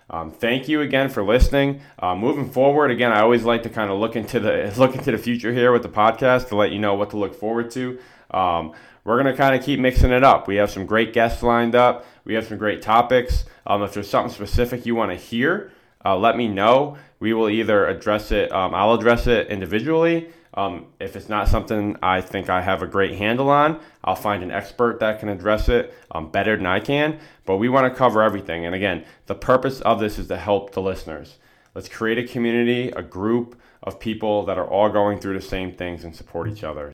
um, 0.09 0.33
thank 0.33 0.69
you 0.69 0.81
again 0.81 1.09
for 1.09 1.23
listening. 1.23 1.81
Uh, 1.99 2.17
moving 2.17 2.51
forward, 2.51 2.91
again, 2.91 3.13
I 3.13 3.21
always 3.21 3.45
like 3.45 3.63
to 3.63 3.69
kind 3.69 3.91
of 3.91 3.99
look 3.99 4.17
into 4.17 4.41
the 4.41 4.73
look 4.79 4.95
into 4.95 5.13
the 5.13 5.19
future 5.19 5.53
here 5.53 5.73
with 5.73 5.83
the 5.83 5.89
podcast 5.89 6.49
to 6.49 6.57
let 6.57 6.73
you 6.73 6.79
know 6.79 6.95
what 6.95 7.11
to 7.11 7.17
look 7.17 7.35
forward 7.35 7.71
to. 7.73 7.99
Um, 8.31 8.73
we're 9.05 9.23
to 9.23 9.35
kind 9.35 9.55
of 9.55 9.65
keep 9.65 9.81
mixing 9.81 10.11
it 10.11 10.23
up. 10.23 10.47
We 10.47 10.57
have 10.57 10.71
some 10.71 10.85
great 10.85 11.13
guests 11.13 11.43
lined 11.43 11.75
up. 11.75 12.05
We 12.25 12.35
have 12.35 12.47
some 12.47 12.59
great 12.59 12.83
topics. 12.83 13.45
Um, 13.67 13.83
if 13.83 13.95
there's 13.95 14.09
something 14.11 14.33
specific 14.33 14.85
you 14.85 14.95
want 14.95 15.11
to 15.11 15.17
hear, 15.17 15.73
uh, 16.05 16.17
let 16.17 16.37
me 16.37 16.49
know. 16.49 16.97
We 17.19 17.33
will 17.33 17.49
either 17.49 17.87
address 17.87 18.33
it, 18.33 18.51
um, 18.53 18.75
I'll 18.75 18.95
address 18.95 19.27
it 19.27 19.49
individually. 19.49 20.31
Um, 20.55 20.87
if 20.99 21.15
it's 21.15 21.29
not 21.29 21.49
something 21.49 21.97
I 22.03 22.21
think 22.21 22.49
I 22.49 22.61
have 22.61 22.83
a 22.83 22.87
great 22.87 23.17
handle 23.17 23.51
on, 23.51 23.81
I'll 24.03 24.17
find 24.17 24.43
an 24.43 24.51
expert 24.51 24.99
that 25.01 25.21
can 25.21 25.29
address 25.29 25.69
it 25.69 25.95
um, 26.11 26.31
better 26.31 26.57
than 26.57 26.67
I 26.67 26.81
can. 26.81 27.21
But 27.47 27.57
we 27.57 27.69
want 27.69 27.93
to 27.93 27.97
cover 27.97 28.23
everything. 28.23 28.67
And 28.67 28.75
again, 28.75 29.05
the 29.27 29.35
purpose 29.35 29.81
of 29.83 30.01
this 30.01 30.19
is 30.19 30.29
to 30.29 30.37
help 30.37 30.73
the 30.73 30.83
listeners. 30.83 31.39
Let's 31.75 31.89
create 31.89 32.19
a 32.19 32.27
community, 32.27 32.91
a 32.91 33.03
group 33.03 33.61
of 33.83 34.01
people 34.01 34.45
that 34.47 34.59
are 34.59 34.67
all 34.67 34.89
going 34.89 35.21
through 35.21 35.35
the 35.35 35.41
same 35.41 35.73
things 35.73 36.05
and 36.05 36.15
support 36.15 36.49
each 36.49 36.65
other. 36.65 36.93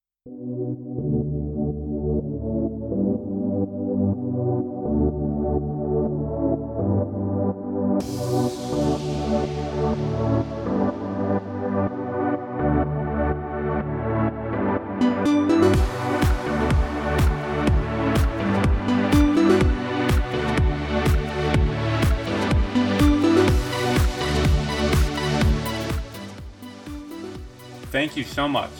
You 28.17 28.25
so 28.25 28.49
much 28.49 28.71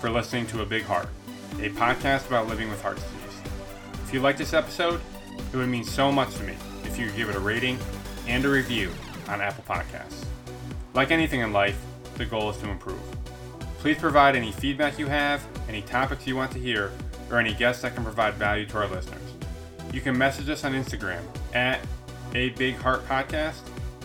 for 0.00 0.08
listening 0.08 0.46
to 0.46 0.62
A 0.62 0.64
Big 0.64 0.84
Heart, 0.84 1.08
a 1.54 1.68
podcast 1.70 2.28
about 2.28 2.46
living 2.46 2.70
with 2.70 2.80
heart 2.80 2.94
disease. 2.94 3.40
If 4.04 4.14
you 4.14 4.20
like 4.20 4.36
this 4.36 4.52
episode, 4.52 5.00
it 5.52 5.56
would 5.56 5.68
mean 5.68 5.82
so 5.82 6.12
much 6.12 6.32
to 6.36 6.44
me 6.44 6.54
if 6.84 6.96
you 6.96 7.08
could 7.08 7.16
give 7.16 7.28
it 7.28 7.34
a 7.34 7.40
rating 7.40 7.76
and 8.28 8.44
a 8.44 8.48
review 8.48 8.92
on 9.26 9.40
Apple 9.40 9.64
Podcasts. 9.66 10.24
Like 10.94 11.10
anything 11.10 11.40
in 11.40 11.52
life, 11.52 11.76
the 12.18 12.24
goal 12.24 12.50
is 12.50 12.56
to 12.58 12.70
improve. 12.70 13.00
Please 13.78 13.98
provide 13.98 14.36
any 14.36 14.52
feedback 14.52 14.96
you 14.96 15.08
have, 15.08 15.44
any 15.68 15.82
topics 15.82 16.24
you 16.24 16.36
want 16.36 16.52
to 16.52 16.60
hear, 16.60 16.92
or 17.32 17.40
any 17.40 17.52
guests 17.52 17.82
that 17.82 17.96
can 17.96 18.04
provide 18.04 18.34
value 18.34 18.64
to 18.66 18.78
our 18.78 18.86
listeners. 18.86 19.18
You 19.92 20.02
can 20.02 20.16
message 20.16 20.48
us 20.48 20.62
on 20.62 20.72
Instagram 20.72 21.22
at 21.52 21.80
a 22.32 22.50
Big 22.50 22.76
Heart 22.76 23.08
Podcast 23.08 23.58